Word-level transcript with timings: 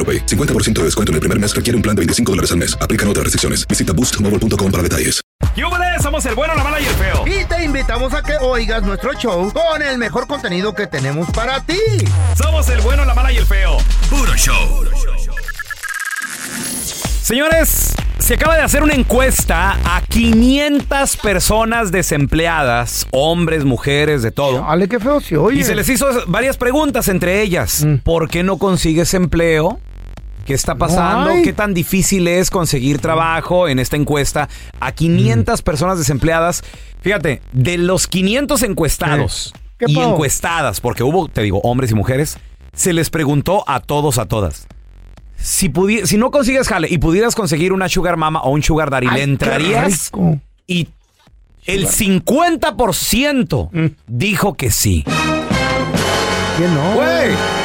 AroPay. 0.00 0.24
50% 0.24 0.72
de 0.80 0.84
descuento 0.84 1.12
en 1.12 1.16
el 1.16 1.20
primer 1.20 1.38
mes 1.38 1.54
requiere 1.54 1.76
un 1.76 1.82
plan 1.82 1.94
de 1.94 2.00
25 2.00 2.32
dólares 2.32 2.50
al 2.52 2.58
mes. 2.58 2.76
Aplican 2.80 3.06
otras 3.08 3.24
restricciones. 3.24 3.68
Visita 3.68 3.92
boostmobile.com 3.92 4.72
para 4.72 4.82
detalles. 4.82 5.20
¡Yúbales! 5.56 6.02
Somos 6.02 6.24
el 6.26 6.34
bueno, 6.34 6.54
la 6.54 6.64
mala 6.64 6.80
y 6.80 6.86
el 6.86 6.94
feo. 6.94 7.24
Y 7.26 7.44
te 7.44 7.64
invitamos 7.64 8.14
a 8.14 8.22
que 8.22 8.36
oigas 8.40 8.82
nuestro 8.82 9.12
show 9.14 9.52
con 9.52 9.82
el 9.82 9.98
mejor 9.98 10.26
contenido 10.26 10.74
que 10.74 10.86
tenemos 10.86 11.28
para 11.30 11.60
ti. 11.60 11.78
Somos 12.36 12.68
el 12.70 12.80
bueno, 12.80 13.04
la 13.04 13.14
mala 13.14 13.32
y 13.32 13.36
el 13.36 13.44
feo. 13.44 13.76
Puro 14.08 14.34
show. 14.36 14.84
Señores, 17.22 17.94
se 18.18 18.34
acaba 18.34 18.56
de 18.56 18.62
hacer 18.62 18.82
una 18.82 18.94
encuesta 18.94 19.78
a 19.84 20.02
500 20.02 21.16
personas 21.16 21.92
desempleadas, 21.92 23.06
hombres, 23.10 23.64
mujeres, 23.64 24.22
de 24.22 24.30
todo. 24.30 24.62
Dale, 24.62 24.88
qué 24.88 24.98
feo 25.00 25.20
se 25.20 25.36
oye. 25.36 25.60
Y 25.60 25.64
se 25.64 25.74
les 25.74 25.88
hizo 25.88 26.06
varias 26.26 26.56
preguntas, 26.56 27.08
entre 27.08 27.42
ellas, 27.42 27.86
¿por 28.04 28.28
qué 28.28 28.42
no 28.42 28.56
consigues 28.58 29.14
empleo? 29.14 29.80
¿Qué 30.50 30.54
está 30.54 30.74
pasando? 30.74 31.30
Ay. 31.30 31.44
¿Qué 31.44 31.52
tan 31.52 31.74
difícil 31.74 32.26
es 32.26 32.50
conseguir 32.50 32.98
trabajo 32.98 33.68
en 33.68 33.78
esta 33.78 33.94
encuesta 33.94 34.48
a 34.80 34.90
500 34.90 35.62
personas 35.62 35.96
desempleadas? 35.96 36.64
Fíjate, 37.02 37.40
de 37.52 37.78
los 37.78 38.08
500 38.08 38.64
encuestados 38.64 39.54
¿Qué 39.78 39.84
y 39.86 40.00
encuestadas, 40.00 40.80
porque 40.80 41.04
hubo, 41.04 41.28
te 41.28 41.42
digo, 41.42 41.60
hombres 41.60 41.92
y 41.92 41.94
mujeres, 41.94 42.36
se 42.72 42.92
les 42.92 43.10
preguntó 43.10 43.62
a 43.68 43.78
todos, 43.78 44.18
a 44.18 44.26
todas. 44.26 44.66
Si, 45.36 45.72
si 46.02 46.16
no 46.16 46.32
consigues 46.32 46.66
jale 46.66 46.88
y 46.90 46.98
pudieras 46.98 47.36
conseguir 47.36 47.72
una 47.72 47.88
sugar 47.88 48.16
mama 48.16 48.40
o 48.40 48.50
un 48.50 48.64
sugar 48.64 48.90
daddy, 48.90 49.06
Ay, 49.08 49.18
¿le 49.18 49.22
entrarías? 49.22 50.10
Y 50.66 50.88
el 51.64 51.86
50% 51.86 53.94
dijo 54.08 54.54
que 54.54 54.72
sí. 54.72 55.04
¿Qué 55.04 56.66
no? 56.66 56.94
Güey, 56.96 57.59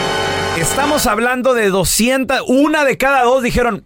estamos 0.58 1.06
hablando 1.06 1.54
de 1.54 1.70
200, 1.70 2.42
una 2.48 2.86
de 2.86 2.98
cada 2.98 3.24
dos 3.24 3.44
dijeron, 3.44 3.86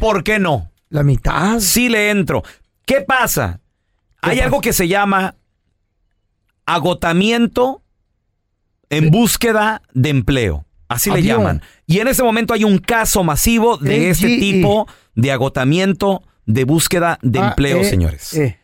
¿por 0.00 0.24
qué 0.24 0.38
no? 0.38 0.70
la 0.88 1.02
mitad. 1.02 1.58
Sí 1.58 1.88
le 1.88 2.10
entro. 2.10 2.42
¿Qué 2.86 3.00
pasa? 3.00 3.60
Hay 4.22 4.36
pasa? 4.36 4.44
algo 4.44 4.60
que 4.60 4.72
se 4.72 4.86
llama 4.88 5.34
agotamiento 6.64 7.82
en 8.88 9.10
búsqueda 9.10 9.82
de 9.92 10.10
empleo. 10.10 10.64
Así 10.88 11.10
le 11.10 11.22
llaman. 11.22 11.60
Y 11.86 11.98
en 11.98 12.06
ese 12.08 12.22
momento 12.22 12.54
hay 12.54 12.62
un 12.62 12.78
caso 12.78 13.24
masivo 13.24 13.76
de 13.76 14.10
este 14.10 14.38
tipo 14.38 14.86
de 15.16 15.32
agotamiento 15.32 16.22
de 16.46 16.62
búsqueda 16.64 17.18
de 17.22 17.40
Ah, 17.40 17.48
empleo, 17.48 17.78
eh, 17.78 17.84
señores. 17.84 18.32
eh. 18.34 18.58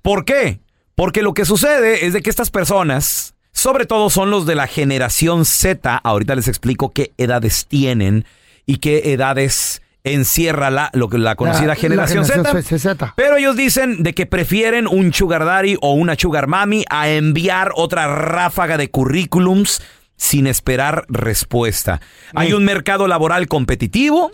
¿Por 0.00 0.24
qué? 0.24 0.60
Porque 0.94 1.20
lo 1.22 1.34
que 1.34 1.44
sucede 1.44 2.06
es 2.06 2.14
de 2.14 2.22
que 2.22 2.30
estas 2.30 2.50
personas, 2.50 3.34
sobre 3.56 3.86
todo 3.86 4.10
son 4.10 4.30
los 4.30 4.44
de 4.44 4.54
la 4.54 4.66
generación 4.66 5.46
Z, 5.46 5.96
ahorita 6.04 6.34
les 6.34 6.46
explico 6.46 6.92
qué 6.92 7.12
edades 7.16 7.64
tienen 7.66 8.26
y 8.66 8.76
qué 8.76 9.12
edades 9.14 9.80
encierra 10.04 10.70
la, 10.70 10.90
lo 10.92 11.08
que 11.08 11.16
la 11.16 11.34
conocida 11.36 11.68
La- 11.68 11.74
generación, 11.74 12.18
la 12.20 12.24
Z. 12.26 12.34
generación 12.48 12.78
Z. 12.80 13.14
Pero 13.16 13.38
ellos 13.38 13.56
dicen 13.56 14.02
de 14.02 14.12
que 14.14 14.26
prefieren 14.26 14.86
un 14.86 15.12
sugar 15.14 15.44
daddy 15.46 15.78
o 15.80 15.94
una 15.94 16.16
sugar 16.16 16.46
mami 16.48 16.84
a 16.90 17.08
enviar 17.08 17.72
otra 17.74 18.06
ráfaga 18.14 18.76
de 18.76 18.90
currículums 18.90 19.80
sin 20.16 20.46
esperar 20.46 21.06
respuesta. 21.08 22.00
Hay 22.34 22.52
un 22.52 22.64
mercado 22.64 23.08
laboral 23.08 23.48
competitivo, 23.48 24.30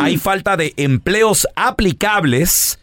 hay 0.00 0.16
falta 0.18 0.56
de 0.56 0.74
empleos 0.76 1.48
aplicables, 1.56 2.78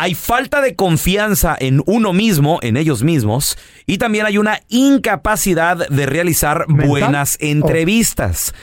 hay 0.00 0.14
falta 0.14 0.60
de 0.60 0.76
confianza 0.76 1.56
en 1.58 1.82
uno 1.84 2.12
mismo, 2.12 2.60
en 2.62 2.76
ellos 2.76 3.02
mismos, 3.02 3.58
y 3.84 3.98
también 3.98 4.26
hay 4.26 4.38
una 4.38 4.60
incapacidad 4.68 5.88
de 5.88 6.06
realizar 6.06 6.68
¿Mental? 6.68 6.88
buenas 6.88 7.36
entrevistas. 7.40 8.54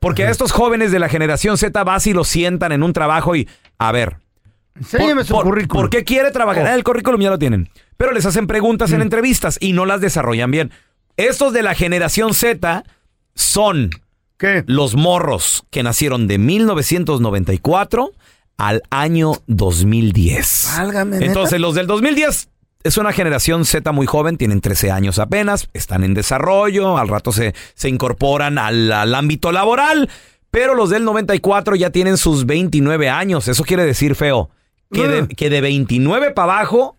Porque 0.00 0.24
a 0.24 0.30
estos 0.30 0.50
jóvenes 0.50 0.90
de 0.90 0.98
la 0.98 1.10
generación 1.10 1.58
Z 1.58 1.84
vas 1.84 2.06
y 2.06 2.14
los 2.14 2.26
sientan 2.28 2.72
en 2.72 2.82
un 2.82 2.94
trabajo 2.94 3.36
y, 3.36 3.46
a 3.78 3.92
ver, 3.92 4.16
Enséñame 4.76 5.24
su 5.24 5.34
por, 5.34 5.44
currículum. 5.44 5.82
¿Por 5.82 5.90
qué 5.90 6.04
quiere 6.04 6.30
trabajar? 6.30 6.64
Oh. 6.66 6.74
El 6.74 6.84
currículum 6.84 7.20
ya 7.20 7.30
lo 7.30 7.38
tienen. 7.38 7.68
Pero 7.98 8.12
les 8.12 8.24
hacen 8.24 8.46
preguntas 8.46 8.90
Mm. 8.90 8.94
en 8.94 9.02
entrevistas 9.02 9.58
y 9.60 9.74
no 9.74 9.84
las 9.84 10.00
desarrollan 10.00 10.50
bien. 10.50 10.70
Estos 11.18 11.52
de 11.52 11.62
la 11.62 11.74
generación 11.74 12.32
Z 12.32 12.84
son 13.34 13.90
¿Qué? 14.38 14.64
los 14.66 14.94
morros 14.94 15.64
que 15.70 15.82
nacieron 15.82 16.28
de 16.28 16.38
1994 16.38 18.12
al 18.58 18.82
año 18.90 19.32
2010. 19.46 20.74
Válgame. 20.76 21.24
Entonces, 21.24 21.60
los 21.60 21.74
del 21.74 21.86
2010 21.86 22.48
es 22.84 22.96
una 22.96 23.12
generación 23.12 23.64
Z 23.64 23.90
muy 23.92 24.06
joven, 24.06 24.36
tienen 24.36 24.60
13 24.60 24.90
años 24.90 25.18
apenas, 25.18 25.68
están 25.72 26.04
en 26.04 26.14
desarrollo, 26.14 26.98
al 26.98 27.08
rato 27.08 27.32
se, 27.32 27.54
se 27.74 27.88
incorporan 27.88 28.58
al, 28.58 28.92
al 28.92 29.14
ámbito 29.14 29.50
laboral, 29.52 30.08
pero 30.50 30.74
los 30.74 30.90
del 30.90 31.04
94 31.04 31.76
ya 31.76 31.90
tienen 31.90 32.16
sus 32.16 32.46
29 32.46 33.08
años. 33.08 33.48
Eso 33.48 33.64
quiere 33.64 33.84
decir, 33.84 34.14
feo, 34.14 34.50
que 34.92 35.06
de, 35.08 35.18
Ah. 35.20 35.28
que 35.36 35.50
de 35.50 35.60
29 35.60 36.30
para 36.30 36.52
abajo 36.60 36.96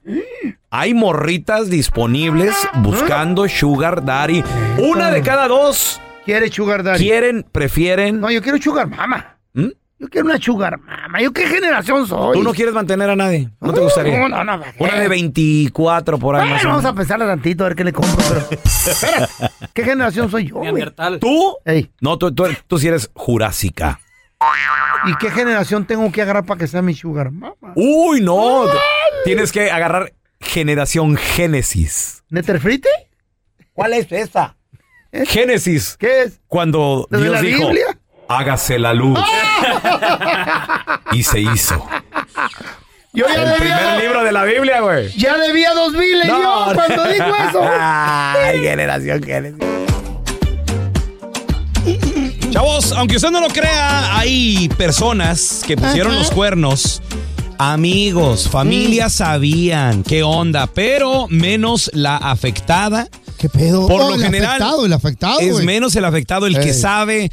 hay 0.69 0.93
morritas 0.93 1.69
disponibles 1.69 2.55
buscando 2.83 3.47
Sugar 3.49 4.05
Daddy. 4.05 4.43
Una 4.77 5.09
de 5.11 5.21
cada 5.23 5.47
dos 5.47 5.99
¿Quiere 6.25 6.51
sugar 6.51 6.83
daddy? 6.83 6.99
quieren, 7.03 7.43
prefieren. 7.51 8.19
No, 8.19 8.29
yo 8.29 8.43
quiero 8.43 8.59
sugar 8.61 8.87
mama. 8.87 9.37
¿Mm? 9.53 9.69
Yo 9.99 10.07
quiero 10.07 10.27
una 10.27 10.39
sugar 10.39 10.79
mama. 10.79 11.21
¿Yo 11.21 11.33
qué 11.33 11.45
generación 11.45 12.07
soy? 12.07 12.37
Tú 12.37 12.43
no 12.43 12.53
quieres 12.53 12.73
mantener 12.73 13.09
a 13.09 13.15
nadie. 13.17 13.49
¿No 13.59 13.73
te 13.73 13.81
gustaría? 13.81 14.17
No, 14.17 14.29
no, 14.29 14.43
no. 14.57 14.63
Una 14.77 14.95
de 14.95 15.07
24 15.09 16.17
por 16.17 16.35
ahí 16.35 16.41
Bueno, 16.41 16.55
más 16.55 16.63
o 16.63 16.67
vamos 16.69 16.85
a 16.85 16.87
menos. 16.87 16.97
pensarle 17.01 17.25
tantito 17.25 17.65
a 17.65 17.67
ver 17.67 17.75
qué 17.75 17.83
le 17.83 17.91
compro, 17.93 18.15
pero... 18.29 18.61
Espera, 18.63 19.27
¿qué 19.73 19.83
generación 19.83 20.31
soy 20.31 20.47
yo, 20.47 20.55
güey? 20.55 20.85
¿Tú? 21.19 21.57
Ey, 21.65 21.91
No, 21.99 22.17
tú, 22.17 22.33
tú, 22.33 22.45
tú 22.67 22.79
sí 22.79 22.87
eres 22.87 23.09
jurásica. 23.13 23.99
¿y 25.05 25.15
qué 25.17 25.31
generación 25.31 25.85
tengo 25.85 26.09
que 26.13 26.21
agarrar 26.21 26.45
para 26.45 26.57
que 26.59 26.67
sea 26.67 26.81
mi 26.81 26.93
sugar 26.93 27.31
mama? 27.31 27.73
Uy, 27.75 28.21
no. 28.21 28.67
Tienes 29.25 29.51
que 29.51 29.69
agarrar 29.69 30.13
generación 30.39 31.17
Génesis. 31.17 32.23
¿Neterfrite? 32.29 32.87
¿Cuál 33.73 33.93
es 33.93 34.09
esa? 34.13 34.55
Génesis. 35.11 35.97
¿Qué 35.99 36.21
es? 36.23 36.39
Cuando 36.47 37.05
¿Lo 37.09 37.17
de 37.17 37.23
Dios 37.25 37.35
la 37.35 37.41
dijo, 37.41 37.65
Biblia? 37.67 37.99
hágase 38.29 38.79
la 38.79 38.93
luz. 38.93 39.19
y 41.11 41.23
se 41.23 41.39
hizo. 41.41 41.85
Yo 43.13 43.25
ya 43.27 43.43
El 43.53 43.53
primer 43.59 44.01
libro 44.01 44.23
de 44.23 44.31
la 44.31 44.43
Biblia, 44.43 44.81
güey. 44.81 45.11
ya 45.17 45.37
debía 45.37 45.73
dos 45.73 45.93
mil 45.93 46.21
yo 46.27 46.71
cuando 46.75 47.03
dijo 47.05 47.25
eso. 47.49 47.61
Ay, 47.79 48.59
generación 48.59 49.23
Génesis. 49.23 49.59
Chavos, 52.51 52.91
aunque 52.93 53.17
usted 53.17 53.29
no 53.31 53.41
lo 53.41 53.49
crea, 53.49 54.17
hay 54.17 54.69
personas 54.69 55.61
que 55.65 55.75
pusieron 55.77 56.15
los 56.15 56.31
cuernos 56.31 57.01
Amigos, 57.61 58.47
familia 58.47 59.09
sabían 59.09 60.03
qué 60.03 60.23
onda, 60.23 60.65
pero 60.67 61.27
menos 61.27 61.91
la 61.93 62.15
afectada. 62.15 63.09
¿Qué 63.37 63.49
pedo? 63.49 63.85
Por 63.85 64.01
Oh, 64.01 64.09
lo 64.11 64.15
el 64.15 64.23
general, 64.23 64.51
afectado, 64.51 64.85
el 64.85 64.93
afectado, 64.93 65.39
es 65.41 65.55
menos 65.65 65.93
el 65.97 66.05
afectado 66.05 66.47
el 66.47 66.57
que 66.57 66.73
sabe. 66.73 67.29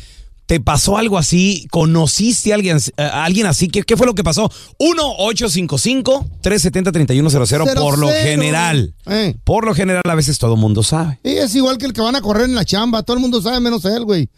¿Te 0.46 0.60
pasó 0.60 0.96
algo 0.96 1.18
así? 1.18 1.66
¿Conociste 1.72 2.52
a 2.52 2.54
alguien, 2.54 2.78
a 2.96 3.24
alguien 3.24 3.46
así? 3.46 3.66
¿Qué, 3.68 3.82
qué 3.82 3.96
fue 3.96 4.06
lo 4.06 4.14
que 4.14 4.22
pasó? 4.22 4.48
1-855-370-3100 4.78 7.74
por 7.74 7.98
lo 7.98 8.08
general. 8.08 8.94
Eh. 9.06 9.34
Por 9.44 9.64
lo 9.64 9.74
general 9.74 10.02
a 10.04 10.14
veces 10.14 10.38
todo 10.38 10.54
el 10.54 10.60
mundo 10.60 10.82
sabe. 10.82 11.18
Y 11.24 11.30
es 11.30 11.54
igual 11.54 11.78
que 11.78 11.86
el 11.86 11.92
que 11.92 12.00
van 12.00 12.16
a 12.16 12.20
correr 12.20 12.44
en 12.44 12.54
la 12.54 12.64
chamba. 12.64 13.02
Todo 13.02 13.16
el 13.16 13.20
mundo 13.20 13.40
sabe 13.42 13.60
menos 13.60 13.84
él, 13.84 14.04
güey. 14.04 14.28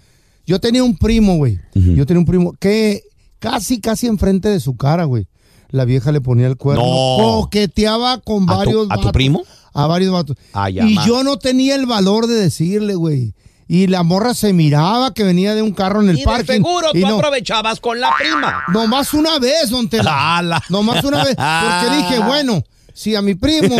Yo 0.46 0.60
tenía 0.60 0.82
un 0.82 0.96
primo, 0.96 1.36
güey. 1.36 1.58
Yo 1.74 2.06
tenía 2.06 2.20
un 2.20 2.26
primo 2.26 2.54
que 2.58 3.02
casi, 3.38 3.80
casi 3.80 4.06
enfrente 4.06 4.48
de 4.48 4.60
su 4.60 4.76
cara, 4.76 5.04
güey. 5.04 5.26
La 5.70 5.84
vieja 5.84 6.12
le 6.12 6.22
ponía 6.22 6.46
el 6.46 6.56
cuerno. 6.56 6.82
No. 6.84 7.40
Coqueteaba 7.42 8.20
con 8.22 8.44
¿A 8.44 8.52
tu- 8.52 8.58
varios 8.58 8.86
a 8.90 8.96
tu 8.98 9.12
primo? 9.12 9.42
A 9.74 9.86
varios 9.86 10.12
vatos. 10.12 10.36
Ya, 10.72 10.86
y 10.86 10.94
yo 11.06 11.22
no 11.22 11.36
tenía 11.38 11.74
el 11.74 11.84
valor 11.84 12.26
de 12.26 12.34
decirle, 12.36 12.94
güey. 12.94 13.34
Y 13.70 13.86
la 13.86 14.02
morra 14.02 14.32
se 14.32 14.54
miraba 14.54 15.12
que 15.12 15.24
venía 15.24 15.54
de 15.54 15.60
un 15.60 15.72
carro 15.72 16.00
en 16.00 16.08
el 16.08 16.22
parking. 16.22 16.62
y 16.94 17.00
no, 17.00 17.18
aprovechabas 17.18 17.78
con 17.80 18.00
la 18.00 18.10
prima. 18.18 18.64
Nomás 18.68 19.12
una 19.12 19.38
vez, 19.38 19.68
don 19.68 19.88
Tela. 19.88 20.62
Nomás 20.70 21.04
una 21.04 21.22
vez. 21.22 21.36
Porque 21.36 21.96
dije, 21.96 22.18
bueno, 22.20 22.64
si 22.98 23.14
a 23.14 23.22
mi 23.22 23.36
primo 23.36 23.76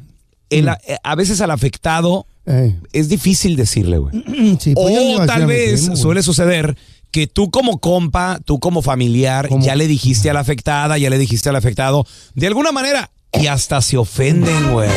El 0.50 0.68
a, 0.68 0.78
a 1.02 1.14
veces 1.14 1.40
al 1.40 1.50
afectado 1.50 2.26
Eh, 2.46 2.76
es 2.92 3.08
difícil 3.08 3.56
decirle, 3.56 3.98
güey. 3.98 4.14
sí, 4.60 4.74
pues 4.74 5.20
O 5.20 5.26
tal 5.26 5.46
vez 5.46 5.90
suele 5.94 6.22
suceder 6.22 6.76
que 7.14 7.28
tú 7.28 7.48
como 7.48 7.78
compa, 7.78 8.40
tú 8.44 8.58
como 8.58 8.82
familiar, 8.82 9.48
¿Cómo? 9.48 9.64
ya 9.64 9.76
le 9.76 9.86
dijiste 9.86 10.30
a 10.30 10.32
la 10.34 10.40
afectada, 10.40 10.98
ya 10.98 11.10
le 11.10 11.16
dijiste 11.16 11.48
al 11.48 11.54
afectado, 11.54 12.04
de 12.34 12.48
alguna 12.48 12.72
manera, 12.72 13.12
y 13.32 13.46
hasta 13.46 13.80
se 13.82 13.96
ofenden, 13.96 14.72
güey. 14.72 14.90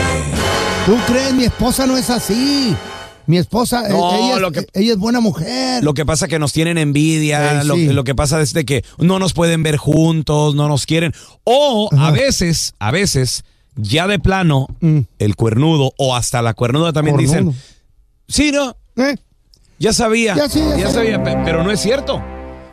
¿Tú 0.88 0.98
crees? 1.06 1.32
Mi 1.36 1.44
esposa 1.44 1.86
no 1.86 1.96
es 1.96 2.10
así. 2.10 2.76
Mi 3.28 3.38
esposa, 3.38 3.88
No, 3.88 4.16
ella, 4.16 4.34
es, 4.38 4.42
lo 4.42 4.52
que- 4.52 4.66
ella 4.74 4.94
es 4.94 4.98
buena 4.98 5.20
mujer. 5.20 5.84
Lo 5.84 5.94
que 5.94 6.08
pasa 6.08 6.28
que 6.28 6.40
nos 6.40 6.54
tienen 6.54 6.80
envidia, 6.80 7.64
lo, 7.64 7.76
sí. 7.76 7.86
lo 7.90 8.04
que 8.04 8.16
pasa 8.16 8.42
es 8.42 8.52
de 8.54 8.66
que 8.66 8.84
no 8.98 9.20
nos 9.20 9.34
pueden 9.34 9.62
ver 9.62 9.78
juntos, 9.78 10.56
no 10.56 10.68
nos 10.68 10.88
quieren. 10.88 11.14
O 11.44 11.88
a 12.00 12.10
veces, 12.10 12.74
a 12.80 12.90
veces, 12.90 13.44
ya 13.76 14.08
de 14.08 14.18
plano, 14.18 14.66
Mm. 14.80 15.02
el 15.20 15.36
cuernudo 15.36 15.94
o 16.00 16.16
hasta 16.16 16.42
la 16.42 16.56
cuernuda 16.56 16.94
también 16.94 17.16
Cornudo. 17.18 17.52
dicen, 17.52 17.62
sí, 18.28 18.52
no, 18.52 18.76
¿Eh? 18.96 19.18
Ya 19.80 19.94
sabía. 19.94 20.36
Ya 20.36 20.50
sí, 20.50 20.62
ya 20.78 20.92
sabía, 20.92 21.24
pe- 21.24 21.38
pero 21.46 21.64
no 21.64 21.72
es 21.72 21.80
cierto. 21.80 22.22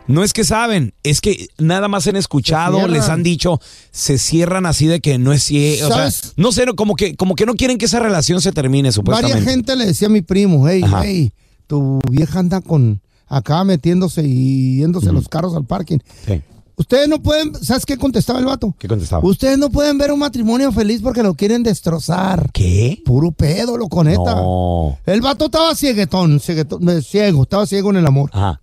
No 0.07 0.23
es 0.23 0.35
que 0.35 0.45
saben, 0.45 0.93
es 1.03 1.23
que 1.23 1.47
nada 1.57 1.89
más 1.89 2.07
han 2.07 2.17
escuchado, 2.17 2.87
les 2.89 3.09
han 3.09 3.23
dicho, 3.23 3.59
se 3.91 4.19
cierran 4.19 4.67
así 4.67 4.87
de 4.87 5.01
que 5.01 5.17
no 5.17 5.33
es 5.33 5.45
cierto. 5.45 5.87
O 5.89 5.93
sea, 5.95 6.11
no 6.37 6.53
sé, 6.53 6.67
no, 6.67 6.75
como 6.77 6.95
que, 6.95 7.17
como 7.17 7.35
que 7.35 7.47
no 7.47 7.55
quieren 7.55 7.79
que 7.79 7.87
esa 7.87 8.01
relación 8.01 8.43
se 8.43 8.53
termine, 8.53 8.93
supuestamente. 8.93 9.39
Varias 9.39 9.51
gente 9.51 9.77
le 9.77 9.87
decía 9.87 10.09
a 10.09 10.11
mi 10.11 10.21
primo, 10.21 10.69
hey, 10.69 10.83
Ajá. 10.85 11.01
hey, 11.05 11.33
tu 11.67 12.01
vieja 12.11 12.39
anda 12.39 12.61
con 12.61 13.01
acá 13.27 13.65
metiéndose 13.65 14.23
y 14.23 14.77
yéndose 14.81 15.11
los 15.11 15.27
carros 15.29 15.55
al 15.57 15.65
parking. 15.65 15.99
Sí. 16.27 16.43
Ustedes 16.77 17.09
no 17.09 17.23
pueden, 17.23 17.55
¿sabes 17.65 17.87
qué 17.87 17.97
contestaba 17.97 18.41
el 18.41 18.47
vato? 18.47 18.75
¿Qué 18.79 18.89
contestaba? 18.89 19.25
Ustedes 19.25 19.59
no 19.59 19.71
pueden 19.71 19.97
ver 19.97 20.11
un 20.11 20.19
matrimonio 20.19 20.73
feliz 20.73 21.01
porque 21.03 21.23
lo 21.23 21.35
quieren 21.35 21.63
destrozar. 21.63 22.51
¿Qué? 22.53 23.01
Puro 23.05 23.31
pedo, 23.31 23.77
lo 23.79 23.89
coneta. 23.89 24.35
No. 24.35 24.99
El 25.07 25.21
vato 25.21 25.45
estaba 25.47 25.75
cieguetón, 25.77 26.41
cieguetón, 26.41 26.89
eh, 26.89 27.01
ciego, 27.01 27.45
estaba 27.45 27.65
ciego 27.67 27.91
en 27.91 27.97
el 27.97 28.07
amor. 28.07 28.31
Ajá. 28.33 28.61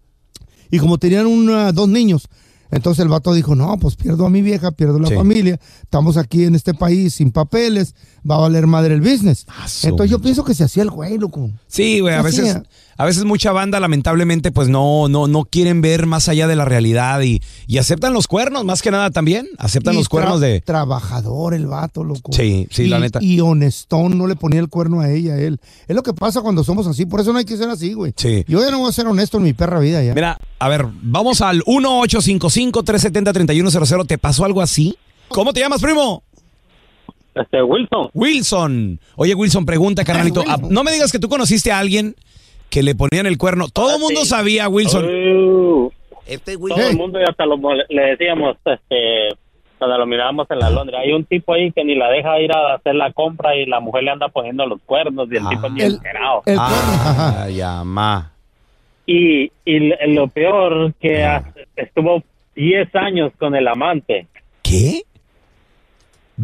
Y 0.70 0.80
como 0.80 0.98
tenían 0.98 1.26
una- 1.26 1.72
dos 1.72 1.88
niños, 1.88 2.28
entonces 2.70 3.02
el 3.04 3.10
vato 3.10 3.34
dijo, 3.34 3.56
no, 3.56 3.78
pues 3.78 3.96
pierdo 3.96 4.26
a 4.26 4.30
mi 4.30 4.42
vieja, 4.42 4.72
pierdo 4.72 5.00
la 5.00 5.08
Sí. 5.10 5.16
familia, 5.16 5.60
estamos 5.82 6.18
aquí 6.18 6.44
en 6.46 6.56
este 6.56 6.74
país 6.74 7.14
sin 7.16 7.32
papeles, 7.32 7.96
va 8.30 8.36
a 8.36 8.40
valer 8.40 8.68
madre 8.68 8.94
el 8.94 9.02
business. 9.02 9.46
Ah, 9.48 9.68
Entonces 9.84 10.10
yo 10.12 10.20
pienso 10.20 10.44
que 10.44 10.54
se 10.54 10.64
hacía 10.66 10.84
el 10.84 10.90
güey, 10.90 11.18
loco. 11.18 11.50
Sí, 11.68 12.00
güey, 12.02 12.14
a 12.14 12.18
¿Qué 12.20 12.24
veces, 12.24 12.40
hacía? 12.56 12.64
A 13.02 13.06
veces 13.06 13.24
mucha 13.24 13.52
banda 13.52 13.80
lamentablemente 13.80 14.52
pues 14.52 14.70
no, 14.70 15.08
no, 15.10 15.26
no 15.26 15.46
quieren 15.46 15.82
ver 15.82 16.06
más 16.06 16.30
allá 16.30 16.46
de 16.46 16.56
la 16.56 16.66
realidad 16.66 17.20
y, 17.22 17.42
y 17.66 17.80
aceptan 17.80 18.14
los 18.14 18.28
cuernos, 18.28 18.64
más 18.64 18.84
que 18.84 18.92
nada 18.92 19.10
también, 19.10 19.48
aceptan 19.58 19.96
Y 19.96 19.98
los 19.98 20.08
cuernos 20.08 20.38
tra- 20.38 20.42
de... 20.42 20.62
Trabajador 20.62 21.56
el 21.56 21.66
vato, 21.66 22.04
loco. 22.04 22.32
Sí, 22.32 22.68
sí, 22.70 22.84
y, 22.84 22.88
la 22.90 23.00
neta. 23.00 23.18
Y 23.20 23.40
honestón, 23.40 24.20
no 24.20 24.28
le 24.28 24.36
ponía 24.36 24.60
el 24.60 24.70
cuerno 24.70 25.02
a 25.02 25.10
ella, 25.10 25.34
a 25.34 25.40
él. 25.42 25.60
Es 25.88 25.96
lo 25.96 26.04
que 26.04 26.14
pasa 26.14 26.42
cuando 26.42 26.64
somos 26.64 26.86
así, 26.86 27.08
por 27.08 27.22
eso 27.22 27.34
no 27.34 27.40
hay 27.40 27.46
que 27.46 27.58
ser 27.58 27.70
así, 27.70 27.94
güey. 27.94 28.14
Sí. 28.16 28.46
Yo 28.48 28.64
ya 28.64 28.70
no 28.70 28.78
voy 28.78 28.90
a 28.90 28.92
ser 28.92 29.08
honesto 29.08 29.38
en 29.38 29.44
mi 29.46 29.54
perra 29.54 29.80
vida 29.80 30.04
ya. 30.04 30.14
Mira, 30.14 30.38
a 30.60 30.70
ver, 30.70 30.86
vamos 31.02 31.42
al 31.42 31.64
1-855-370-3100. 31.64 34.06
¿Te 34.08 34.18
pasó 34.20 34.46
algo 34.46 34.62
así? 34.62 34.96
¿Cómo 35.30 35.54
te 35.54 35.62
llamas, 35.62 35.82
primo? 35.82 36.22
Este, 37.34 37.64
Wilson. 37.64 38.10
Wilson. 38.14 39.00
Oye, 39.16 39.34
Wilson, 39.34 39.66
pregunta, 39.66 40.04
carnalito. 40.04 40.44
Ah, 40.48 40.60
No 40.70 40.84
me 40.84 40.92
digas 40.92 41.12
que 41.12 41.18
tú 41.20 41.30
conociste 41.30 41.72
a 41.72 41.80
alguien 41.80 42.16
que 42.72 42.82
le 42.82 42.96
ponían 42.96 43.28
el 43.28 43.38
cuerno. 43.38 43.68
Todo 43.72 43.96
el 43.96 44.02
mundo 44.02 44.22
sí. 44.22 44.28
sabía, 44.28 44.68
Wilson. 44.70 45.06
Uh, 45.06 45.92
Este 46.26 46.58
todo 46.58 46.76
el 46.90 46.98
mundo 46.98 47.20
y 47.20 47.24
hasta 47.24 47.46
lo 47.46 47.58
le 47.90 48.02
decíamos, 48.02 48.56
este, 48.66 49.30
cuando 49.78 49.98
lo 49.98 50.06
mirábamos 50.06 50.50
en 50.50 50.60
la 50.60 50.70
Londres, 50.70 51.00
hay 51.04 51.12
un 51.12 51.26
tipo 51.26 51.54
ahí 51.54 51.72
que 51.72 51.84
ni 51.84 51.96
la 51.96 52.10
deja 52.10 52.40
ir 52.40 52.52
a 52.56 52.76
hacer 52.76 52.96
la 52.96 53.12
compra 53.12 53.56
y 53.56 53.66
la 53.66 53.80
mujer 53.80 54.04
le 54.04 54.12
anda 54.12 54.30
poniendo 54.30 54.66
los 54.66 54.80
cuernos 54.86 55.28
y 55.32 55.36
el 55.36 55.44
Ah. 55.46 55.50
tipo 55.50 55.70
ni 55.70 55.82
El- 55.82 55.94
enterado. 55.96 56.44
El. 56.46 56.58
Y, 59.06 59.52
y 59.66 59.80
lo 60.14 60.28
peor 60.28 60.94
que 61.02 61.28
estuvo 61.76 62.24
10 62.56 62.96
años 62.96 63.34
con 63.38 63.56
el 63.56 63.68
amante. 63.68 64.28
¿Qué? 64.62 65.02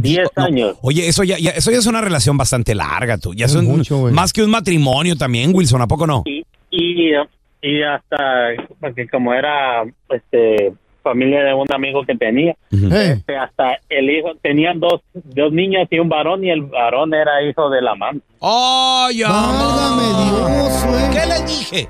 10 0.02 0.28
No, 0.36 0.44
años. 0.44 0.76
Oye, 0.82 1.08
eso 1.08 1.24
ya, 1.24 1.38
ya- 1.40 1.52
eso 1.52 1.72
ya 1.72 1.78
es 1.78 1.86
una 1.86 2.02
relación 2.02 2.38
bastante 2.38 2.76
larga, 2.76 3.18
tú. 3.18 3.34
Ya 3.34 3.46
Es 3.46 3.56
un- 3.56 3.66
mucho, 3.66 3.98
güey. 3.98 4.14
más 4.14 4.32
que 4.34 4.44
un 4.44 4.50
matrimonio 4.52 5.16
también, 5.16 5.52
Wilson, 5.54 5.82
¿a 5.82 5.88
poco 5.88 6.06
no? 6.08 6.24
Y, 6.26 6.44
y, 6.72 7.12
y 7.62 7.84
hasta, 7.84 8.18
porque 8.80 9.08
como 9.08 9.34
era 9.34 9.84
este 10.10 10.74
familia 11.04 11.42
de 11.42 11.54
un 11.54 11.66
amigo 11.74 12.04
que 12.06 12.16
tenía. 12.16 12.52
Eh, 12.70 13.14
este, 13.18 13.38
hasta 13.38 13.80
el 13.88 14.10
hijo, 14.10 14.34
tenían 14.42 14.78
dos, 14.80 15.00
dos 15.14 15.54
niños 15.54 15.88
y 15.90 16.00
un 16.00 16.10
varón 16.10 16.44
y 16.44 16.50
el 16.50 16.64
varón 16.64 17.14
era 17.14 17.42
hijo 17.50 17.70
del 17.70 17.88
amante. 17.88 18.26
¡Ay, 18.42 19.22
válgame 19.24 20.04
Dios, 20.04 20.86
güey. 20.86 21.10
¿Qué 21.12 21.26
les 21.26 21.46
dije? 21.48 21.90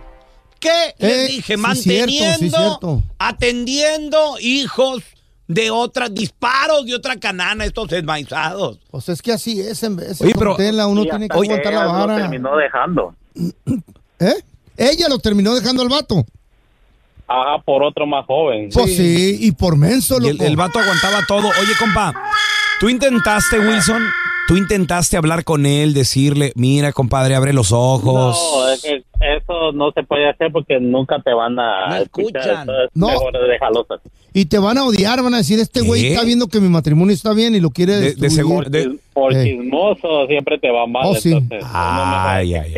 ¿Qué 0.59 0.69
Eh, 0.99 1.07
les 1.07 1.27
dije? 1.29 1.55
sí, 1.55 1.59
Manteniendo, 1.59 2.11
cierto, 2.11 2.39
sí, 2.39 2.49
cierto. 2.51 3.03
atendiendo 3.19 4.35
hijos 4.39 5.03
de 5.47 5.71
otra, 5.71 6.09
disparos 6.09 6.85
de 6.85 6.95
otra 6.95 7.15
canana, 7.17 7.65
estos 7.65 7.91
enmaizados. 7.93 8.79
Pues 8.91 9.07
es 9.09 9.21
que 9.21 9.31
así 9.31 9.59
es, 9.61 9.81
en 9.83 9.95
vez 9.95 10.19
de 10.19 10.33
pero- 10.37 10.55
tela, 10.55 10.87
uno 10.87 11.03
tiene 11.03 11.27
que 11.29 11.33
aguantar 11.33 11.73
la 11.73 11.79
ella 11.83 11.83
lo 11.85 11.93
vara. 11.93 12.15
terminó 12.17 12.55
dejando. 12.57 13.15
¿Eh? 14.19 14.33
Ella 14.77 15.07
lo 15.09 15.19
terminó 15.19 15.55
dejando 15.55 15.81
al 15.81 15.89
vato. 15.89 16.25
Ajá, 17.27 17.61
por 17.65 17.83
otro 17.83 18.05
más 18.05 18.25
joven. 18.25 18.69
Pues 18.73 18.95
sí, 18.95 19.37
y 19.41 19.51
por 19.51 19.75
menso, 19.77 20.17
Y 20.21 20.27
el, 20.27 20.37
loco. 20.37 20.45
el 20.45 20.55
vato 20.55 20.79
aguantaba 20.79 21.19
todo. 21.27 21.47
Oye, 21.47 21.73
compa, 21.77 22.13
tú 22.79 22.87
intentaste, 22.87 23.59
Wilson, 23.59 24.01
tú 24.47 24.55
intentaste 24.55 25.17
hablar 25.17 25.43
con 25.43 25.65
él, 25.65 25.93
decirle, 25.93 26.53
mira, 26.55 26.93
compadre, 26.93 27.35
abre 27.35 27.51
los 27.51 27.71
ojos. 27.73 28.37
No, 28.55 28.69
es 28.71 28.81
que 28.81 29.03
no 29.73 29.91
se 29.91 30.03
puede 30.03 30.29
hacer 30.29 30.51
porque 30.51 30.79
nunca 30.79 31.21
te 31.21 31.33
van 31.33 31.57
a 31.59 31.87
No 31.89 31.95
escuchar. 31.97 32.61
entonces 32.61 32.89
No. 32.93 33.07
Mejor 33.07 33.33
déjalos 33.47 33.85
así. 33.89 34.09
Y 34.33 34.45
te 34.45 34.59
van 34.59 34.77
a 34.77 34.85
odiar, 34.85 35.23
van 35.23 35.33
a 35.33 35.37
decir, 35.37 35.59
este 35.59 35.81
güey 35.81 36.07
está 36.07 36.23
viendo 36.23 36.47
que 36.47 36.59
mi 36.59 36.69
matrimonio 36.69 37.13
está 37.13 37.33
bien 37.33 37.55
y 37.55 37.59
lo 37.59 37.71
quiere 37.71 38.13
De- 38.13 38.29
seguro- 38.29 38.63
Por, 38.65 38.69
De- 38.69 38.85
chis- 38.85 38.99
por 39.13 39.33
Eh. 39.35 39.43
chismoso 39.43 40.27
siempre 40.27 40.59
te 40.59 40.69
va 40.69 40.85
mal. 40.85 41.03
Oh, 41.07 41.15
sí. 41.15 41.31
entonces, 41.31 41.63
Ay, 41.73 42.53
ay. 42.53 42.73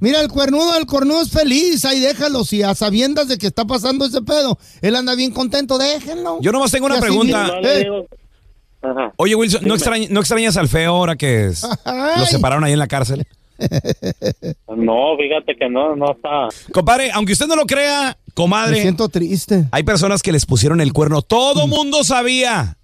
Mira, 0.00 0.20
el 0.20 0.28
cuernudo, 0.28 0.76
el 0.78 0.86
cornudo 0.86 1.20
es 1.20 1.30
feliz, 1.30 1.84
ahí 1.84 2.00
déjalo, 2.00 2.44
si 2.44 2.62
a 2.62 2.74
sabiendas 2.74 3.28
de 3.28 3.36
que 3.36 3.46
está 3.48 3.64
pasando 3.66 4.06
ese 4.06 4.22
pedo, 4.22 4.58
él 4.80 4.96
anda 4.96 5.14
bien 5.14 5.30
contento, 5.32 5.76
déjenlo. 5.76 6.38
Yo 6.40 6.52
nomás 6.52 6.70
tengo 6.70 6.86
una 6.86 7.00
pregunta. 7.00 7.60
le 7.60 7.74
eh, 7.74 7.84
digo- 7.84 8.06
Ajá. 8.80 9.12
Oye, 9.16 9.34
Wilson, 9.34 9.62
¿no, 9.66 9.74
extrañ- 9.74 10.08
¿no 10.08 10.20
extrañas 10.20 10.56
al 10.56 10.68
feo 10.68 10.94
ahora 10.94 11.16
que 11.16 11.46
es- 11.48 11.62
lo 12.16 12.24
separaron 12.26 12.62
ahí 12.64 12.72
en 12.72 12.78
la 12.78 12.86
cárcel? 12.86 13.26
No, 14.76 15.16
fíjate 15.18 15.56
que 15.56 15.68
no, 15.68 15.96
no 15.96 16.12
está. 16.12 16.48
Compadre, 16.72 17.10
aunque 17.12 17.32
usted 17.32 17.46
no 17.46 17.56
lo 17.56 17.66
crea, 17.66 18.16
Me 18.26 18.32
comadre, 18.32 18.80
siento 18.80 19.08
triste. 19.08 19.64
hay 19.72 19.82
personas 19.82 20.22
que 20.22 20.30
les 20.32 20.46
pusieron 20.46 20.80
el 20.80 20.92
cuerno. 20.92 21.20
Todo 21.22 21.66
mundo 21.66 22.04
sabía. 22.04 22.77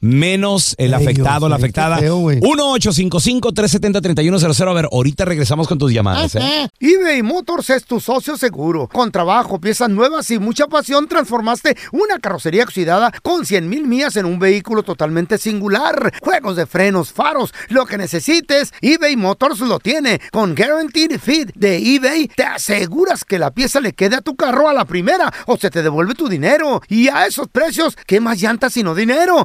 Menos 0.00 0.76
el 0.78 0.94
Ay, 0.94 1.02
afectado, 1.04 1.40
Dios, 1.40 1.50
la 1.50 1.56
afectada. 1.56 1.98
feo, 1.98 2.18
güey. 2.18 2.38
1-855-370-3100. 2.40 4.68
A 4.68 4.72
ver, 4.72 4.88
ahorita 4.92 5.24
regresamos 5.24 5.66
con 5.66 5.78
tus 5.78 5.92
llamadas. 5.92 6.36
¿eh? 6.36 6.68
eBay 6.78 7.22
Motors 7.22 7.70
es 7.70 7.84
tu 7.84 7.98
socio 7.98 8.36
seguro. 8.36 8.88
Con 8.88 9.10
trabajo, 9.10 9.60
piezas 9.60 9.90
nuevas 9.90 10.30
y 10.30 10.38
mucha 10.38 10.66
pasión, 10.68 11.08
transformaste 11.08 11.76
una 11.92 12.18
carrocería 12.20 12.62
oxidada 12.64 13.12
con 13.22 13.44
100 13.44 13.68
mil 13.68 13.86
millas 13.86 14.16
en 14.16 14.26
un 14.26 14.38
vehículo 14.38 14.82
totalmente 14.82 15.38
singular. 15.38 16.12
Juegos 16.22 16.56
de 16.56 16.66
frenos, 16.66 17.12
faros, 17.12 17.52
lo 17.68 17.86
que 17.86 17.98
necesites, 17.98 18.72
eBay 18.80 19.16
Motors 19.16 19.58
lo 19.60 19.80
tiene. 19.80 20.20
Con 20.30 20.54
Guaranteed 20.54 21.18
Fit 21.18 21.50
de 21.54 21.78
eBay, 21.78 22.28
te 22.28 22.44
aseguras 22.44 23.24
que 23.24 23.38
la 23.38 23.50
pieza 23.50 23.80
le 23.80 23.94
quede 23.94 24.16
a 24.16 24.20
tu 24.20 24.36
carro 24.36 24.68
a 24.68 24.72
la 24.72 24.84
primera 24.84 25.32
o 25.46 25.56
se 25.56 25.70
te 25.70 25.82
devuelve 25.82 26.14
tu 26.14 26.28
dinero. 26.28 26.82
Y 26.88 27.08
a 27.08 27.26
esos 27.26 27.48
precios, 27.48 27.96
¿qué 28.06 28.20
más 28.20 28.40
llantas 28.40 28.74
sino 28.74 28.94
dinero? 28.94 29.44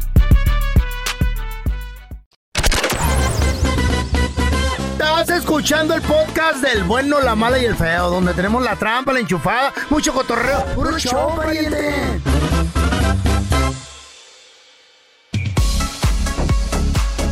Estás 5.21 5.41
escuchando 5.41 5.93
el 5.93 6.01
podcast 6.01 6.63
del 6.63 6.83
bueno, 6.83 7.21
la 7.21 7.35
mala 7.35 7.59
y 7.59 7.65
el 7.65 7.75
feo, 7.75 8.09
donde 8.09 8.33
tenemos 8.33 8.63
la 8.63 8.75
trampa, 8.75 9.13
la 9.13 9.19
enchufada, 9.19 9.71
mucho 9.91 10.11
cotorreo. 10.13 10.65
¡Puro 10.73 10.97
show, 10.97 11.35
pariente! 11.35 11.93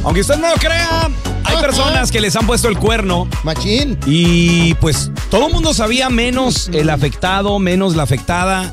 Aunque 0.04 0.22
usted 0.22 0.38
no 0.38 0.50
lo 0.50 0.56
crea, 0.58 1.10
hay 1.44 1.58
personas 1.58 2.12
que 2.12 2.22
les 2.22 2.36
han 2.36 2.46
puesto 2.46 2.68
el 2.68 2.78
cuerno 2.78 3.28
Machín. 3.44 3.98
y 4.06 4.76
pues 4.76 5.12
todo 5.32 5.48
el 5.48 5.54
mundo 5.54 5.74
sabía 5.74 6.12
menos 6.12 6.70
el 6.72 6.92
afectado, 6.92 7.58
menos 7.58 7.96
la 7.96 8.04
afectada. 8.04 8.72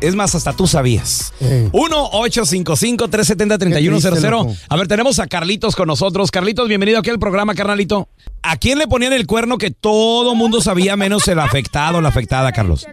Es 0.00 0.14
más, 0.14 0.34
hasta 0.34 0.52
tú 0.52 0.66
sabías. 0.66 1.32
Eh. 1.40 1.70
1-855-370-3100. 1.72 4.30
loco. 4.30 4.54
A 4.68 4.76
ver, 4.76 4.86
tenemos 4.86 5.18
a 5.18 5.26
Carlitos 5.26 5.74
con 5.74 5.88
nosotros. 5.88 6.30
Carlitos, 6.30 6.68
bienvenido 6.68 7.00
aquí 7.00 7.10
al 7.10 7.18
programa, 7.18 7.54
carnalito. 7.54 8.08
¿A 8.42 8.56
quién 8.56 8.78
le 8.78 8.86
ponían 8.86 9.12
el 9.12 9.26
cuerno 9.26 9.58
que 9.58 9.72
todo 9.72 10.36
mundo 10.36 10.60
sabía 10.60 10.96
menos 10.96 11.26
el 11.26 11.40
afectado, 11.40 12.00
la 12.00 12.10
afectada, 12.10 12.52
Carlos? 12.52 12.86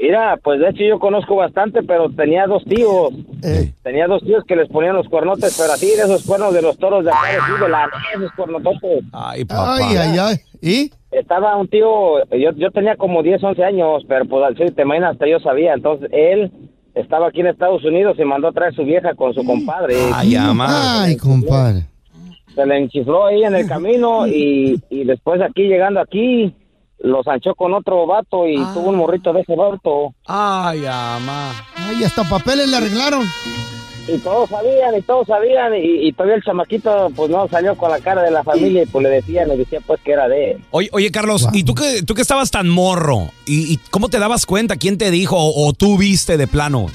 Mira, 0.00 0.38
pues 0.42 0.60
de 0.60 0.68
hecho 0.68 0.84
yo 0.84 0.98
conozco 0.98 1.36
bastante, 1.36 1.82
pero 1.82 2.10
tenía 2.10 2.46
dos 2.46 2.62
tíos. 2.64 3.12
Eh. 3.42 3.72
Tenía 3.82 4.06
dos 4.06 4.22
tíos 4.22 4.44
que 4.46 4.56
les 4.56 4.68
ponían 4.68 4.94
los 4.94 5.08
cuernotes, 5.08 5.54
pero 5.58 5.72
así 5.72 5.86
de 5.86 6.02
esos 6.02 6.22
cuernos 6.24 6.52
de 6.52 6.62
los 6.62 6.76
toros 6.78 7.04
de 7.04 7.10
acá, 7.10 7.20
de 7.60 7.68
la 7.68 7.88
esos 8.14 8.30
cuernototes. 8.32 9.04
Ay, 9.12 9.44
papá. 9.44 9.76
Ay, 9.76 9.96
ay, 9.96 10.18
ay. 10.18 10.36
¿Y? 10.60 10.90
Estaba 11.10 11.56
un 11.56 11.68
tío, 11.68 12.18
yo, 12.30 12.52
yo 12.56 12.70
tenía 12.70 12.96
como 12.96 13.22
10, 13.22 13.42
11 13.42 13.64
años, 13.64 14.04
pero 14.06 14.24
pues 14.26 14.44
al 14.44 14.56
ser, 14.56 14.72
te 14.72 14.82
imaginas, 14.82 15.12
hasta 15.12 15.26
yo 15.28 15.40
sabía. 15.40 15.74
Entonces 15.74 16.08
él 16.12 16.50
estaba 16.94 17.28
aquí 17.28 17.40
en 17.40 17.46
Estados 17.48 17.84
Unidos 17.84 18.16
y 18.18 18.24
mandó 18.24 18.48
a 18.48 18.52
traer 18.52 18.74
su 18.74 18.84
vieja 18.84 19.14
con 19.14 19.32
su 19.34 19.44
compadre. 19.44 19.94
Ay. 20.12 20.34
Ay, 20.36 21.16
compadre. 21.16 21.86
Se 22.54 22.66
le 22.66 22.76
enchifló 22.78 23.26
ahí 23.26 23.44
en 23.44 23.54
el 23.54 23.68
camino 23.68 24.26
y, 24.26 24.82
y 24.90 25.04
después 25.04 25.40
aquí, 25.40 25.62
llegando 25.68 26.00
aquí, 26.00 26.52
lo 26.98 27.22
sanchó 27.22 27.54
con 27.54 27.72
otro 27.72 28.06
vato 28.06 28.48
y 28.48 28.56
tuvo 28.74 28.88
un 28.88 28.96
morrito 28.96 29.32
de 29.32 29.42
ese 29.42 29.54
vato. 29.54 30.12
Ay, 30.26 30.80
ama. 30.86 31.52
Ay, 31.76 32.02
hasta 32.04 32.24
papeles 32.24 32.68
le 32.68 32.76
arreglaron. 32.76 33.22
Y 34.08 34.18
todos 34.18 34.48
sabían, 34.48 34.96
y 34.96 35.02
todos 35.02 35.26
sabían, 35.26 35.74
y, 35.74 36.08
y 36.08 36.12
todavía 36.12 36.36
el 36.36 36.42
chamaquito, 36.42 37.08
pues 37.14 37.30
no 37.30 37.46
salió 37.48 37.76
con 37.76 37.90
la 37.90 37.98
cara 38.00 38.22
de 38.22 38.30
la 38.30 38.42
familia, 38.42 38.82
y 38.82 38.86
pues 38.86 39.02
le 39.02 39.10
decían, 39.10 39.52
y 39.52 39.56
decía 39.58 39.80
pues 39.86 40.00
que 40.02 40.12
era 40.12 40.28
de 40.28 40.52
él. 40.52 40.64
Oye, 40.70 40.88
oye, 40.92 41.10
Carlos, 41.10 41.46
¿y 41.52 41.62
tú 41.64 41.74
que, 41.74 42.02
tú 42.02 42.14
que 42.14 42.22
estabas 42.22 42.50
tan 42.50 42.68
morro? 42.68 43.28
¿Y, 43.46 43.72
y 43.74 43.76
cómo 43.90 44.08
te 44.08 44.18
dabas 44.18 44.46
cuenta? 44.46 44.76
¿Quién 44.76 44.96
te 44.98 45.10
dijo 45.10 45.36
o, 45.36 45.68
o 45.68 45.72
tú 45.74 45.98
viste 45.98 46.36
de 46.36 46.46
plano? 46.46 46.86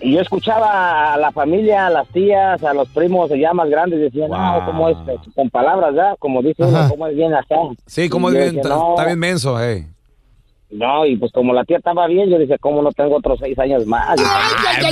Y 0.00 0.12
yo 0.14 0.20
escuchaba 0.20 1.14
a 1.14 1.16
la 1.16 1.32
familia, 1.32 1.88
a 1.88 1.90
las 1.90 2.06
tías, 2.08 2.62
a 2.62 2.72
los 2.72 2.88
primos 2.90 3.28
ya 3.36 3.52
más 3.52 3.68
grandes, 3.68 3.98
decían, 3.98 4.28
Wow. 4.28 4.38
no, 4.38 4.66
¿cómo 4.66 4.88
es? 4.90 4.96
Con 5.34 5.50
palabras, 5.50 5.92
¿verdad? 5.92 6.14
Como 6.20 6.40
dice 6.40 6.62
uno. 6.62 6.88
¿cómo 6.88 7.08
es 7.08 7.16
bien 7.16 7.34
acá? 7.34 7.56
Sí, 7.86 8.08
como 8.08 8.30
yo 8.30 8.38
bien, 8.38 8.56
está 8.58 8.68
no, 8.68 8.94
bien 9.04 9.18
menso, 9.18 9.60
eh. 9.60 9.88
No, 10.70 11.06
y 11.06 11.16
pues 11.16 11.32
como 11.32 11.54
la 11.54 11.64
tía 11.64 11.78
estaba 11.78 12.06
bien, 12.06 12.28
yo 12.28 12.38
dije, 12.38 12.56
¿cómo 12.60 12.82
no 12.82 12.92
tengo 12.92 13.16
otros 13.16 13.38
seis 13.42 13.58
años 13.58 13.86
más? 13.86 14.18
Ay. 14.18 14.24
Ya, 14.82 14.90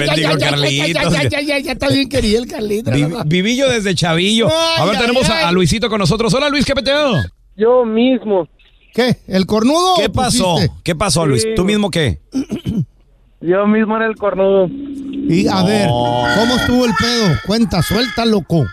ya, 1.28 1.40
ya, 1.42 1.58
ya 1.58 1.72
está 1.72 1.88
bien 1.88 2.08
querido 2.08 2.42
el 2.42 2.48
Carlitos. 2.50 2.94
Vi- 2.94 3.06
vivillo 3.26 3.68
desde 3.68 3.94
chavillo. 3.94 4.48
A 4.48 4.84
ver, 4.86 4.94
Ay, 4.96 5.00
tenemos 5.02 5.28
ay, 5.28 5.42
a, 5.42 5.44
a 5.44 5.48
ay. 5.48 5.54
Luisito 5.54 5.90
con 5.90 5.98
nosotros. 5.98 6.32
Hola, 6.32 6.48
Luis, 6.48 6.64
¿qué 6.64 6.74
peteo? 6.74 7.12
Yo 7.56 7.84
mismo, 7.84 8.48
¿Qué? 8.94 9.18
¿El 9.28 9.44
cornudo? 9.44 9.96
¿Qué 9.98 10.08
pasó? 10.08 10.54
pusiste? 10.54 10.74
¿Qué 10.82 10.94
pasó, 10.94 11.26
Luis? 11.26 11.42
Sí. 11.42 11.50
¿Tú 11.54 11.64
mismo 11.66 11.90
qué? 11.90 12.20
yo 13.40 13.66
mismo 13.66 13.96
era 13.96 14.06
el 14.06 14.16
cornudo. 14.16 14.68
Y 14.70 15.46
a 15.48 15.62
ver, 15.62 15.88
¿cómo 15.88 16.56
estuvo 16.56 16.86
el 16.86 16.92
pedo? 16.98 17.36
Cuenta, 17.46 17.82
suelta, 17.82 18.24
loco. 18.24 18.64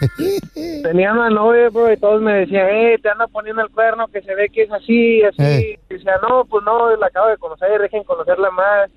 Tenía 0.82 1.12
una 1.12 1.30
novia, 1.30 1.68
bro, 1.70 1.92
y 1.92 1.96
todos 1.96 2.22
me 2.22 2.34
decían, 2.34 2.68
eh, 2.70 2.98
te 3.02 3.08
anda 3.08 3.26
poniendo 3.26 3.62
el 3.62 3.70
cuerno, 3.70 4.06
que 4.08 4.22
se 4.22 4.34
ve 4.34 4.48
que 4.48 4.62
es 4.62 4.72
así, 4.72 5.22
así. 5.22 5.42
Eh. 5.42 5.80
Y 5.88 5.94
decía, 5.94 6.14
no, 6.28 6.44
pues 6.44 6.64
no, 6.64 6.94
la 6.96 7.06
acabo 7.06 7.28
de 7.28 7.38
conocer, 7.38 7.80
dejen 7.80 8.04
conocerla 8.04 8.50
más. 8.50 8.90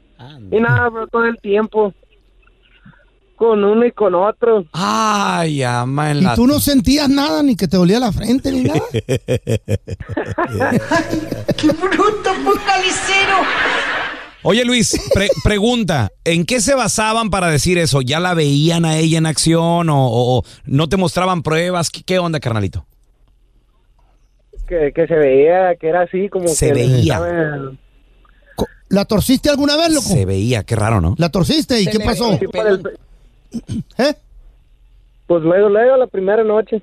Y 0.51 0.59
nada, 0.59 0.89
bro, 0.89 1.07
todo 1.07 1.25
el 1.25 1.37
tiempo. 1.39 1.93
Con 3.35 3.63
uno 3.63 3.85
y 3.85 3.91
con 3.91 4.15
otro. 4.15 4.63
Ay, 4.71 5.63
ama 5.63 6.11
en 6.11 6.21
Y 6.21 6.35
tú 6.35 6.47
no 6.47 6.59
sentías 6.59 7.09
nada, 7.09 7.43
ni 7.43 7.57
que 7.57 7.67
te 7.67 7.75
dolía 7.75 7.99
la 7.99 8.11
frente, 8.11 8.51
ni 8.51 8.63
nada. 8.63 8.79
Oye, 14.43 14.65
Luis, 14.65 14.99
pre- 15.13 15.29
pregunta, 15.43 16.11
¿en 16.25 16.45
qué 16.45 16.59
se 16.61 16.75
basaban 16.75 17.29
para 17.29 17.49
decir 17.49 17.77
eso? 17.77 18.01
¿Ya 18.01 18.19
la 18.19 18.33
veían 18.33 18.85
a 18.85 18.97
ella 18.97 19.17
en 19.17 19.25
acción 19.25 19.89
o, 19.89 20.07
o- 20.07 20.39
o 20.39 20.43
no 20.65 20.89
te 20.89 20.97
mostraban 20.97 21.41
pruebas? 21.43 21.89
¿Qué, 21.89 22.03
qué 22.03 22.19
onda, 22.19 22.39
carnalito? 22.39 22.85
Que, 24.67 24.91
que 24.93 25.07
se 25.07 25.15
veía, 25.15 25.75
que 25.75 25.87
era 25.87 26.01
así, 26.03 26.29
como 26.29 26.47
Se 26.47 26.67
que... 26.67 26.73
veía. 26.73 27.19
¿La 28.89 29.05
torciste 29.05 29.49
alguna 29.49 29.75
vez, 29.75 29.89
loco? 29.89 30.07
Se 30.09 30.25
veía, 30.25 30.63
qué 30.63 30.75
raro, 30.75 31.01
¿no? 31.01 31.15
¿La 31.17 31.29
torciste? 31.29 31.81
¿Y 31.81 31.87
qué 31.87 31.99
pasó? 31.99 32.31
El- 32.33 32.97
¿Eh? 33.97 34.13
Pues 35.25 35.41
luego, 35.43 35.69
luego, 35.69 35.97
la 35.97 36.07
primera 36.07 36.43
noche. 36.43 36.81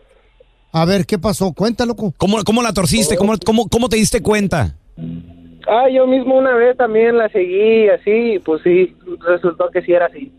A 0.73 0.85
ver, 0.85 1.05
¿qué 1.07 1.19
pasó? 1.19 1.53
Cuéntalo. 1.53 1.95
co- 1.95 2.13
¿Cómo, 2.17 2.43
cómo 2.43 2.63
la 2.63 2.73
torciste? 2.73 3.17
¿Cómo, 3.17 3.35
cómo, 3.45 3.69
¿Cómo 3.69 3.89
te 3.89 3.97
diste 3.97 4.23
cuenta? 4.23 4.75
Ah, 5.73 5.89
yo 5.89 6.05
mismo 6.05 6.37
una 6.37 6.53
vez 6.57 6.77
también 6.77 7.17
la 7.17 7.29
seguí 7.29 7.89
así, 7.89 8.35
y 8.35 8.39
pues 8.41 8.61
sí, 8.65 8.97
resultó 9.21 9.71
que 9.71 9.83
sí 9.83 9.93
era 9.93 10.07
así. 10.07 10.33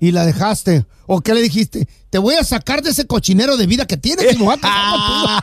Y 0.00 0.10
la 0.10 0.24
dejaste. 0.24 0.86
¿O 1.06 1.20
qué 1.20 1.34
le 1.34 1.42
dijiste? 1.42 1.86
Te 2.08 2.16
voy 2.16 2.36
a 2.36 2.44
sacar 2.44 2.80
de 2.80 2.88
ese 2.88 3.06
cochinero 3.06 3.58
de 3.58 3.66
vida 3.66 3.84
que 3.84 3.98
tienes 3.98 4.32
y 4.32 4.38
me 4.38 4.44
voy 4.44 4.54
a 4.54 4.56
casar 4.56 5.42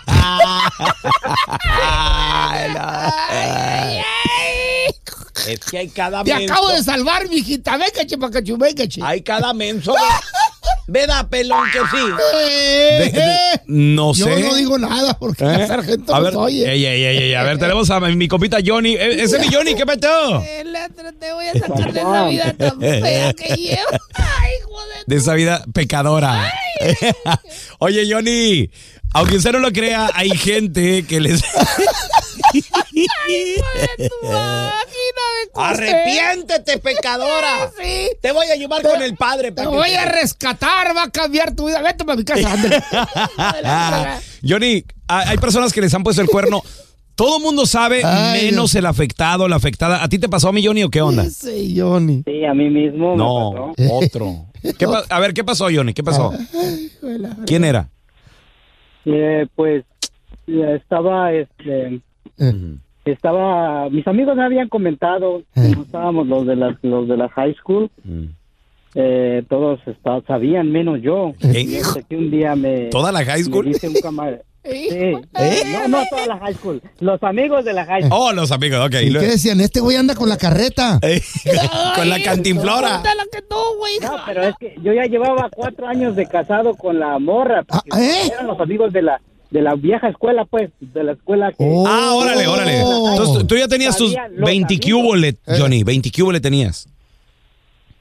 Es 5.47 5.59
que 5.65 5.77
hay 5.77 5.89
cada. 5.89 6.23
Te 6.23 6.33
acabo 6.33 6.69
de 6.69 6.81
salvar, 6.81 7.29
mijita. 7.29 7.77
Venga, 7.77 8.03
chipacachu, 8.03 8.57
venga, 8.57 8.87
chi. 8.87 9.01
Hay 9.03 9.21
cada 9.21 9.53
menso. 9.53 9.93
¿Verdad, 10.87 11.27
pelón, 11.29 11.69
que 11.71 11.79
sí? 11.79 12.03
Eh, 12.43 13.11
De- 13.13 13.19
de- 13.19 13.25
eh. 13.25 13.61
no 13.67 14.13
Yo 14.13 14.25
sé. 14.25 14.39
no 14.41 14.55
digo 14.55 14.77
nada 14.77 15.17
porque 15.17 15.43
¿Eh? 15.43 15.57
la 15.57 15.67
sargento 15.67 16.13
a 16.13 16.19
nos 16.19 16.25
ver, 16.25 16.35
oye. 16.37 16.71
ey, 16.71 16.85
ey, 16.85 17.03
ey, 17.03 17.17
ey, 17.17 17.33
a 17.35 17.43
ver, 17.43 17.57
tenemos 17.57 17.89
a 17.89 17.99
mi 17.99 18.27
compita 18.27 18.57
Johnny. 18.65 18.95
E- 18.95 19.23
Ese 19.23 19.37
es 19.37 19.47
mi 19.47 19.53
Johnny, 19.53 19.75
¿qué 19.75 19.85
peteo? 19.85 20.43
Te 21.19 21.33
voy 21.33 21.45
a 21.47 21.53
sacar 21.53 21.93
de 21.93 21.99
esa 21.99 22.25
vida 22.25 22.53
tan 22.57 22.79
fea 22.79 23.33
que 23.33 23.55
llevo. 23.55 23.87
Ay, 24.13 24.51
joder. 24.65 25.03
De 25.05 25.15
esa 25.15 25.33
vida 25.35 25.63
pecadora. 25.73 26.51
Oye, 27.79 28.11
Johnny, 28.11 28.69
aunque 29.13 29.37
usted 29.37 29.51
no 29.51 29.59
lo 29.59 29.71
crea, 29.71 30.09
hay 30.13 30.29
gente 30.31 31.05
que 31.05 31.19
les... 31.19 31.41
Arrepiéntete, 35.55 36.77
pecadora. 36.79 37.71
Sí. 37.81 38.09
Te 38.21 38.31
voy 38.31 38.47
a 38.47 38.55
llevar 38.55 38.81
con 38.83 39.01
el 39.01 39.15
padre. 39.15 39.51
Te 39.51 39.65
voy 39.65 39.91
a 39.93 40.05
rescatar, 40.05 40.95
va 40.95 41.03
a 41.03 41.09
cambiar 41.11 41.55
tu 41.55 41.67
vida. 41.67 41.81
Vete 41.81 42.03
para 42.05 42.17
mi 42.17 42.23
casa, 42.23 42.51
ándale. 43.37 44.19
Johnny, 44.47 44.83
hay 45.07 45.27
hay 45.29 45.37
personas 45.37 45.73
que 45.73 45.81
les 45.81 45.93
han 45.93 46.03
puesto 46.03 46.21
el 46.21 46.27
cuerno. 46.27 46.61
Todo 47.15 47.39
mundo 47.39 47.65
sabe, 47.65 48.01
Ay, 48.03 48.45
menos 48.51 48.73
el 48.75 48.85
afectado, 48.85 49.47
la 49.47 49.55
afectada. 49.57 50.03
¿A 50.03 50.09
ti 50.09 50.17
te 50.19 50.29
pasó 50.29 50.49
a 50.49 50.51
mí, 50.51 50.65
Johnny, 50.65 50.83
o 50.83 50.89
qué 50.89 51.01
onda? 51.01 51.25
Sí, 51.29 51.75
Johnny. 51.77 52.23
Sí, 52.25 52.45
a 52.45 52.53
mí 52.53 52.69
mismo 52.69 53.11
me 53.11 53.17
No, 53.17 53.73
pasó. 53.75 53.93
otro. 53.93 54.45
¿Qué 54.77 54.87
pa- 54.87 55.03
a 55.09 55.19
ver, 55.19 55.33
¿qué 55.33 55.43
pasó, 55.43 55.67
Johnny? 55.73 55.93
¿Qué 55.93 56.03
pasó? 56.03 56.33
¿Quién 57.45 57.63
era? 57.65 57.89
Eh, 59.05 59.45
pues 59.55 59.83
estaba, 60.47 61.31
este, 61.33 62.01
Eh, 62.37 62.75
estaba, 63.05 63.89
mis 63.89 64.05
amigos 64.07 64.35
me 64.35 64.43
habían 64.43 64.69
comentado, 64.69 65.41
como 65.55 65.81
estábamos 65.83 66.27
los 66.27 66.45
de 66.45 66.55
la, 66.55 66.77
los 66.83 67.07
de 67.07 67.17
la 67.17 67.29
high 67.29 67.55
school, 67.55 67.89
eh, 68.93 69.43
todos 69.49 69.79
sabían 70.27 70.71
menos 70.71 71.01
yo. 71.01 71.33
¿Eh? 71.41 71.61
Y 71.61 71.75
hasta 71.77 72.01
que 72.03 72.15
un 72.17 72.29
día 72.29 72.55
me, 72.55 72.87
¿Toda 72.89 73.11
la 73.11 73.23
high 73.25 73.39
me 73.39 73.43
school? 73.45 73.65
dice 73.65 73.87
un 73.87 73.95
camarada. 73.95 74.41
Sí, 74.63 74.89
no, 75.73 75.87
no 75.87 76.03
toda 76.11 76.27
la 76.27 76.37
high 76.37 76.53
school, 76.53 76.79
los 76.99 77.23
amigos 77.23 77.65
de 77.65 77.73
la 77.73 77.83
high 77.83 78.03
school. 78.03 78.13
Oh, 78.15 78.31
los 78.31 78.51
amigos, 78.51 78.79
ok. 78.85 78.93
¿Y 79.01 79.09
Luego- 79.09 79.25
qué 79.25 79.31
decían? 79.31 79.59
Este 79.59 79.79
güey 79.79 79.97
anda 79.97 80.13
con 80.13 80.29
la 80.29 80.37
carreta. 80.37 80.99
Ey, 81.01 81.19
con 81.95 82.07
la 82.07 82.17
que 82.19 82.29
no, 84.01 84.17
pero 84.27 84.43
es 84.43 84.55
que 84.59 84.75
yo 84.83 84.93
ya 84.93 85.05
llevaba 85.05 85.49
cuatro 85.49 85.87
años 85.87 86.15
de 86.15 86.27
casado 86.27 86.75
con 86.75 86.99
la 86.99 87.17
morra, 87.17 87.63
porque 87.63 87.89
Ah, 87.91 88.01
¿eh? 88.03 88.27
eran 88.33 88.45
los 88.45 88.59
amigos 88.59 88.93
de 88.93 89.01
la 89.01 89.19
de 89.51 89.61
la 89.61 89.75
vieja 89.75 90.07
escuela, 90.09 90.45
pues, 90.45 90.71
de 90.79 91.03
la 91.03 91.11
escuela 91.11 91.49
que... 91.51 91.57
Oh. 91.59 91.85
Ah, 91.87 92.13
órale, 92.15 92.47
órale. 92.47 92.79
Entonces 92.79 93.45
tú- 93.47 93.55
ya 93.57 93.67
tenías 93.67 93.95
tus 93.97 94.13
Sabían 94.13 94.35
los 94.37 94.45
20 94.49 94.73
amigos. 94.75 95.01
cúbole, 95.01 95.37
Johnny. 95.59 95.83
20 95.83 96.09
cúbole 96.11 96.39
tenías. 96.39 96.87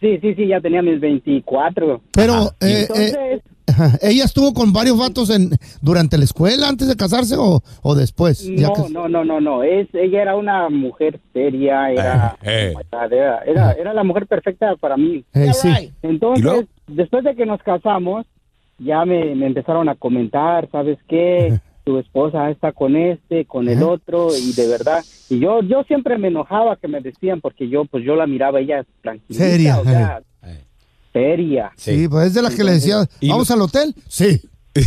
Sí, 0.00 0.19
sí, 0.23 0.35
sí, 0.35 0.47
ya 0.47 0.61
tenía 0.61 0.80
mis 0.80 0.99
24. 1.00 2.00
Pero 2.12 2.33
Ajá. 2.33 2.50
eh, 2.61 2.87
eh, 2.95 3.40
Entonces, 3.66 3.99
ella 4.02 4.25
estuvo 4.25 4.54
con 4.54 4.73
varios 4.73 4.97
vatos 4.99 5.28
en 5.30 5.50
durante 5.83 6.16
la 6.19 6.25
escuela 6.25 6.69
antes 6.69 6.88
de 6.88 6.97
casarse 6.97 7.37
o, 7.37 7.62
o 7.83 7.95
después. 7.95 8.42
Ya 8.57 8.69
no, 8.69 8.73
que- 8.87 8.92
no, 8.92 9.09
no, 9.09 9.25
no, 9.25 9.40
no, 9.40 9.62
es, 9.62 9.88
ella 9.92 10.23
era 10.23 10.37
una 10.37 10.69
mujer 10.71 11.21
seria, 11.33 11.90
era, 11.90 12.37
Eh, 12.42 12.75
era, 13.12 13.40
era, 13.44 13.72
era 13.72 13.92
la 13.92 14.05
mujer 14.05 14.27
perfecta 14.27 14.75
para 14.77 14.96
mí. 14.96 15.25
Sí. 15.35 15.92
Entonces, 16.03 16.66
después 16.87 17.22
de 17.25 17.35
que 17.37 17.44
nos 17.44 17.61
casamos, 17.62 18.25
ya 18.81 19.05
me, 19.05 19.35
me 19.35 19.47
empezaron 19.47 19.88
a 19.88 19.95
comentar, 19.95 20.69
¿sabes 20.71 20.99
qué? 21.09 21.59
Tu 21.83 21.99
esposa 21.99 22.51
está 22.51 22.73
con 22.73 22.95
este, 22.95 23.47
con 23.47 23.66
el 23.66 23.83
otro, 23.83 24.29
y 24.37 24.53
de 24.53 24.69
verdad, 24.69 25.03
y 25.31 25.40
yo, 25.40 25.61
yo 25.62 25.83
siempre 25.85 26.19
me 26.19 26.29
enojaba 26.29 26.77
que 26.77 26.87
me 26.88 27.01
decían, 27.01 27.40
porque 27.40 27.69
yo, 27.71 27.87
pues 27.87 28.05
yo 28.05 28.14
la 28.16 28.27
miraba 28.27 28.61
ella 28.61 28.85
tranquila, 29.01 29.38
Seria, 29.38 29.79
o 29.81 29.85
sea, 29.85 30.21
seria. 31.12 31.73
Sí, 31.77 32.07
pues 32.07 32.27
es 32.29 32.35
de 32.35 32.43
las 32.43 32.55
que 32.55 32.64
le 32.64 32.73
decía, 32.73 33.09
¿Y 33.19 33.31
¿vamos 33.31 33.51
al 33.51 33.62
hotel? 33.62 33.95
Sí, 34.09 34.40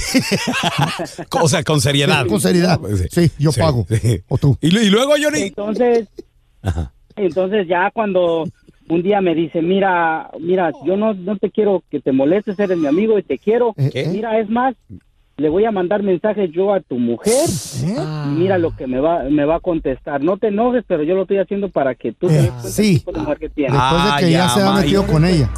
O 1.41 1.49
sea, 1.49 1.63
con 1.63 1.82
seriedad. 1.82 2.25
con 2.27 2.39
seriedad. 2.39 2.79
Sí, 3.12 3.29
yo 3.39 3.51
Sí, 3.51 3.60
pago. 3.60 3.86
sí. 3.89 4.21
O 4.29 4.38
tú. 4.38 4.58
¿Y, 4.62 4.69
lu- 4.71 4.82
y 4.82 4.89
luego, 4.89 5.13
Johnny? 5.21 5.41
Entonces, 5.47 6.08
Ajá. 6.62 6.93
entonces 7.15 7.67
ya 7.67 7.91
cuando 7.91 8.45
un 8.93 9.01
día 9.03 9.21
me 9.21 9.34
dice, 9.36 9.62
mira, 9.62 10.29
mira, 10.39 10.71
yo 10.86 10.95
no, 10.97 11.13
no 11.13 11.38
te 11.38 11.49
quiero 11.51 11.84
que 11.89 11.99
te 11.99 12.12
molestes, 12.12 12.60
eres 12.60 12.77
mi 12.77 12.88
amigo 12.88 13.17
y 13.19 13.23
te 13.23 13.38
quiero. 13.38 13.73
Eh, 13.77 13.89
¿Qué? 13.91 14.08
Mira, 14.08 14.38
es 14.39 14.49
más, 14.49 14.75
le 15.38 15.49
voy 15.49 15.65
a 15.65 15.71
mandar 15.71 16.03
mensajes 16.03 16.51
yo 16.51 16.73
a 16.73 16.79
tu 16.79 16.99
mujer 16.99 17.34
¿Eh? 17.84 17.95
y 18.27 18.29
mira 18.39 18.58
lo 18.58 18.75
que 18.75 18.86
me 18.88 18.99
va, 18.99 19.23
me 19.23 19.45
va 19.45 19.56
a 19.56 19.60
contestar. 19.60 20.21
No 20.23 20.38
te 20.38 20.47
enojes, 20.49 20.84
pero 20.88 21.03
yo 21.03 21.15
lo 21.15 21.23
estoy 21.23 21.38
haciendo 21.39 21.69
para 21.69 21.95
que 21.95 22.12
tú 22.13 22.27
te 22.27 22.36
Eh, 22.38 22.41
des 22.43 22.49
cuenta 22.51 22.69
sí. 22.69 22.99
tipo 22.99 23.12
de 23.12 23.19
mujer 23.21 23.38
que 23.39 23.49
tienes. 23.49 23.73
Después 23.73 24.03
de 24.03 24.10
Ah, 24.12 24.17
que 24.19 24.32
ya, 24.32 24.38
ya, 24.38 24.49
se 24.49 24.62
ha 24.62 24.71
metido 24.73 25.03
y- 25.03 25.12
con 25.12 25.25
ella. 25.25 25.49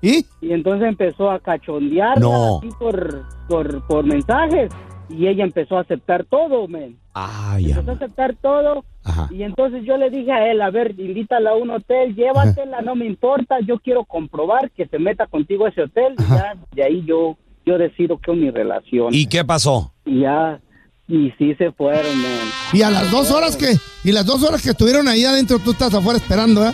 ¿Y? 0.00 0.24
Y 0.40 0.52
entonces 0.52 0.88
empezó 0.88 1.30
a 1.30 1.40
cachondear 1.40 2.20
No. 2.20 2.58
así 2.58 2.68
por, 2.78 3.24
por, 3.48 3.86
por 3.88 4.04
mensajes 4.04 4.70
y 5.08 5.26
ella 5.26 5.44
empezó 5.44 5.78
a 5.78 5.82
aceptar 5.82 6.24
todo, 6.24 6.68
men. 6.68 6.98
Ah, 7.14 7.58
ya. 7.60 7.70
empezó 7.70 7.90
a 7.90 7.94
aceptar 7.94 8.36
todo 8.40 8.84
Ajá. 9.04 9.28
y 9.30 9.42
entonces 9.42 9.84
yo 9.84 9.96
le 9.96 10.10
dije 10.10 10.32
a 10.32 10.50
él, 10.50 10.60
a 10.60 10.70
ver, 10.70 10.94
invítala 10.98 11.50
a 11.50 11.54
un 11.54 11.70
hotel, 11.70 12.14
llévatela, 12.14 12.82
no 12.82 12.94
me 12.94 13.06
importa, 13.06 13.56
yo 13.60 13.78
quiero 13.78 14.04
comprobar 14.04 14.70
que 14.70 14.86
se 14.86 14.98
meta 14.98 15.26
contigo 15.26 15.66
a 15.66 15.70
ese 15.70 15.82
hotel 15.82 16.14
y 16.18 16.22
ya 16.22 16.54
de 16.72 16.82
ahí 16.84 17.04
yo 17.06 17.36
yo 17.66 17.76
decido 17.76 18.18
que 18.18 18.32
es 18.32 18.38
mi 18.38 18.50
relación. 18.50 19.08
¿Y 19.12 19.26
qué 19.26 19.44
pasó? 19.44 19.92
Y 20.06 20.20
ya, 20.20 20.58
y 21.06 21.30
sí 21.38 21.54
se 21.56 21.70
fueron, 21.72 22.16
man. 22.22 22.48
Y 22.72 22.82
a 22.82 22.90
las 22.90 23.10
dos 23.10 23.30
horas 23.30 23.56
que, 23.56 23.76
y 24.04 24.12
las 24.12 24.24
dos 24.24 24.42
horas 24.42 24.62
que 24.62 24.70
estuvieron 24.70 25.06
ahí 25.06 25.24
adentro, 25.24 25.58
tú 25.58 25.72
estás 25.72 25.92
afuera 25.92 26.18
esperando, 26.18 26.66
¿eh? 26.66 26.72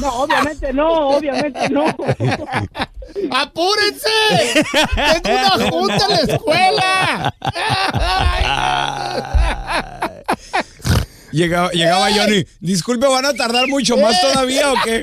No, 0.00 0.22
obviamente 0.22 0.72
no, 0.72 1.08
obviamente 1.08 1.68
no. 1.70 1.84
¡Apúrense! 3.30 4.64
¡Tengo 5.22 5.54
una 5.54 5.70
junta 5.70 6.04
en 6.08 6.10
la 6.10 6.34
escuela! 6.34 7.34
Llegaba, 11.32 11.70
llegaba 11.70 12.08
Johnny. 12.12 12.44
Disculpe, 12.60 13.06
¿van 13.06 13.26
a 13.26 13.34
tardar 13.34 13.68
mucho 13.68 13.96
más 13.96 14.20
todavía 14.20 14.72
o 14.72 14.76
qué? 14.84 15.02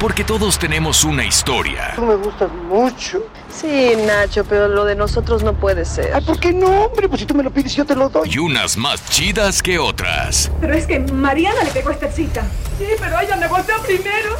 Porque 0.00 0.24
todos 0.24 0.58
tenemos 0.58 1.04
una 1.04 1.24
historia. 1.24 1.92
Tú 1.96 2.02
me 2.02 2.14
gustas 2.16 2.52
mucho. 2.52 3.24
Sí, 3.60 3.92
Nacho, 4.06 4.44
pero 4.44 4.68
lo 4.68 4.84
de 4.84 4.94
nosotros 4.94 5.42
no 5.42 5.52
puede 5.52 5.84
ser. 5.84 6.14
Ay, 6.14 6.22
¿por 6.22 6.38
qué 6.38 6.52
no, 6.52 6.84
hombre? 6.84 7.08
Pues 7.08 7.22
si 7.22 7.26
tú 7.26 7.34
me 7.34 7.42
lo 7.42 7.50
pides, 7.50 7.74
yo 7.74 7.84
te 7.84 7.96
lo 7.96 8.08
doy. 8.08 8.30
Y 8.32 8.38
unas 8.38 8.76
más 8.76 9.04
chidas 9.10 9.62
que 9.62 9.80
otras. 9.80 10.48
Pero 10.60 10.74
es 10.74 10.86
que 10.86 11.00
Mariana 11.00 11.64
le 11.64 11.70
pegó 11.72 11.90
esta 11.90 12.08
cita. 12.08 12.46
Sí, 12.78 12.86
pero 13.00 13.18
ella 13.18 13.34
me 13.34 13.48
golpeó 13.48 13.76
primero. 13.82 14.36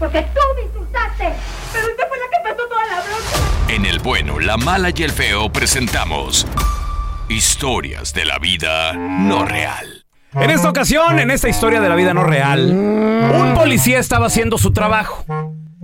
Porque 0.00 0.26
tú 0.34 0.40
me 0.56 0.64
insultaste. 0.64 1.32
Pero 1.72 1.86
usted 1.86 2.08
fue 2.08 2.18
la 2.18 2.24
que 2.24 2.42
pasó 2.42 2.68
toda 2.68 2.86
la 2.86 3.02
bronca. 3.02 3.72
En 3.72 3.86
el 3.86 4.00
bueno, 4.00 4.40
la 4.40 4.56
mala 4.56 4.90
y 4.94 5.02
el 5.04 5.12
feo 5.12 5.48
presentamos 5.52 6.44
historias 7.28 8.12
de 8.14 8.24
la 8.24 8.38
vida 8.38 8.94
no 8.94 9.44
real. 9.44 10.04
En 10.34 10.50
esta 10.50 10.68
ocasión, 10.68 11.20
en 11.20 11.30
esta 11.30 11.48
historia 11.48 11.80
de 11.80 11.88
la 11.88 11.94
vida 11.94 12.12
no 12.12 12.24
real, 12.24 12.70
un 12.70 13.54
policía 13.54 14.00
estaba 14.00 14.26
haciendo 14.26 14.58
su 14.58 14.72
trabajo. 14.72 15.24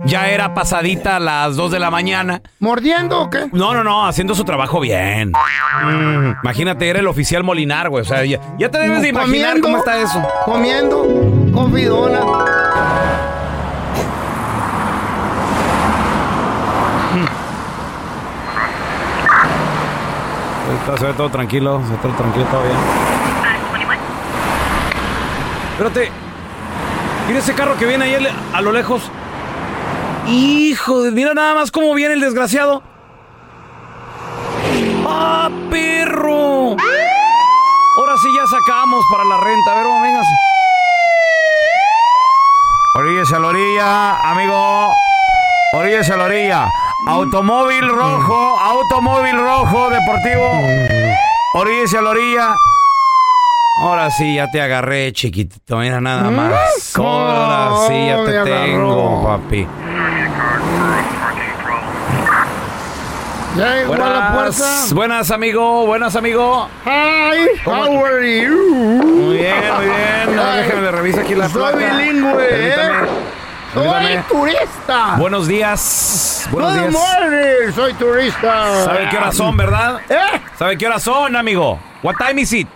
Ya 0.05 0.27
era 0.29 0.53
pasadita 0.53 1.15
a 1.15 1.19
las 1.19 1.55
2 1.55 1.71
de 1.71 1.79
la 1.79 1.89
mañana. 1.89 2.41
¿Mordiendo 2.59 3.21
o 3.21 3.29
qué? 3.29 3.47
No, 3.53 3.73
no, 3.73 3.83
no, 3.83 4.05
haciendo 4.05 4.35
su 4.35 4.43
trabajo 4.43 4.79
bien. 4.81 5.31
Mm, 5.31 6.33
Imagínate, 6.43 6.89
era 6.89 6.99
el 6.99 7.07
oficial 7.07 7.43
Molinar, 7.43 7.89
güey. 7.89 8.01
O 8.01 8.05
sea, 8.05 8.25
ya, 8.25 8.39
ya 8.57 8.69
te 8.69 8.79
debes 8.79 9.01
de 9.01 9.09
imaginar 9.09 9.61
Comiendo, 9.61 9.67
cómo 9.67 9.77
está 9.77 9.97
eso. 9.99 10.21
Comiendo, 10.45 11.51
confidona. 11.53 12.19
Está, 20.81 20.97
se 20.97 21.05
ve 21.05 21.13
todo 21.13 21.29
tranquilo, 21.29 21.81
se 21.85 21.91
ve 21.91 21.97
todo 22.01 22.11
tranquilo 22.13 22.45
todavía. 22.45 22.75
Espérate. 25.71 26.11
Mira 27.27 27.39
ese 27.39 27.53
carro 27.53 27.77
que 27.77 27.85
viene 27.85 28.03
ahí 28.05 28.27
a 28.53 28.61
lo 28.61 28.71
lejos. 28.71 29.09
Hijo, 30.27 31.03
de- 31.03 31.11
mira 31.11 31.33
nada 31.33 31.53
más 31.55 31.71
cómo 31.71 31.93
viene 31.93 32.13
el 32.15 32.21
desgraciado. 32.21 32.81
¡Ah, 35.07 35.49
perro! 35.69 36.71
Ahora 37.97 38.17
sí 38.21 38.29
ya 38.35 38.45
sacamos 38.47 39.03
para 39.11 39.23
la 39.25 39.37
renta. 39.37 39.71
A 39.71 39.75
ver, 39.75 39.85
vamos, 39.85 40.01
véngase. 40.03 40.29
Oríllese 42.95 43.35
a 43.35 43.39
la 43.39 43.47
orilla, 43.47 44.19
amigo. 44.31 44.93
Oríllese 45.73 46.13
a 46.13 46.17
la 46.17 46.23
orilla. 46.25 46.69
Automóvil 47.07 47.89
rojo, 47.89 48.59
automóvil 48.59 49.37
rojo, 49.37 49.89
deportivo. 49.89 50.51
Oríllese 51.55 51.97
a 51.97 52.01
la 52.01 52.09
orilla. 52.11 52.55
Ahora 53.81 54.09
sí, 54.11 54.35
ya 54.35 54.49
te 54.51 54.61
agarré, 54.61 55.11
chiquitito. 55.11 55.77
Mira 55.77 55.99
nada 55.99 56.29
más. 56.29 56.95
Ahora 56.95 57.87
sí, 57.87 58.05
ya 58.07 58.23
te 58.23 58.43
tengo, 58.43 59.23
papi. 59.23 59.67
La 63.55 63.85
Buenas, 63.85 64.93
buenas, 64.93 65.29
amigo. 65.31 65.85
Buenas, 65.85 66.15
amigo. 66.15 66.67
Hi, 66.85 67.59
¿Cómo- 67.63 67.83
how 67.85 68.05
are 68.05 68.41
you? 68.41 68.55
Muy 69.05 69.37
bien, 69.37 69.53
muy 69.75 69.85
bien. 69.85 70.35
No, 70.35 70.43
déjame 70.55 70.81
le 70.81 70.91
revisa 70.91 71.21
aquí 71.21 71.35
la 71.35 71.47
Soy 71.49 71.61
placa. 71.61 71.77
bilingüe, 71.97 72.43
¿eh? 72.49 72.73
Permítame. 72.75 73.07
Soy 73.73 73.83
Permítame. 73.89 74.23
turista. 74.27 75.15
Buenos 75.17 75.47
días. 75.47 76.47
Buenos 76.51 76.73
Good 76.73 76.79
días. 76.81 76.93
morning, 76.93 77.73
soy 77.75 77.93
turista. 77.93 78.83
¿Sabe 78.85 79.09
qué 79.09 79.17
horas 79.17 79.35
son, 79.35 79.55
verdad? 79.57 80.01
¿Eh? 80.09 80.41
¿Sabe 80.57 80.77
qué 80.77 80.87
horas 80.87 81.03
son, 81.03 81.35
amigo? 81.35 81.79
What 82.01 82.15
time 82.15 82.41
is 82.41 82.53
it? 82.53 82.67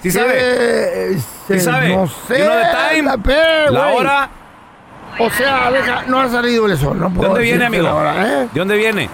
¿Sí 0.00 0.10
sabe? 0.12 0.32
Eh, 0.36 1.18
¿Sí 1.48 1.54
eh, 1.54 1.60
sabe? 1.60 1.96
No 1.96 2.06
sé. 2.06 2.38
You 2.38 2.44
know 2.44 2.54
the 2.56 2.88
time? 2.94 3.02
La, 3.02 3.16
pe- 3.18 3.70
La 3.70 3.80
güey. 3.86 3.96
hora. 3.96 4.30
O 5.20 5.30
sea, 5.30 5.70
deja, 5.70 6.02
no 6.06 6.20
ha 6.20 6.28
salido 6.28 6.66
el 6.66 6.76
sol. 6.78 6.98
No 6.98 7.08
¿De 7.10 7.26
dónde 7.26 7.42
viene, 7.42 7.66
amigo? 7.66 7.86
¿eh? 8.16 8.48
¿De 8.52 8.58
dónde 8.58 8.76
viene? 8.76 9.08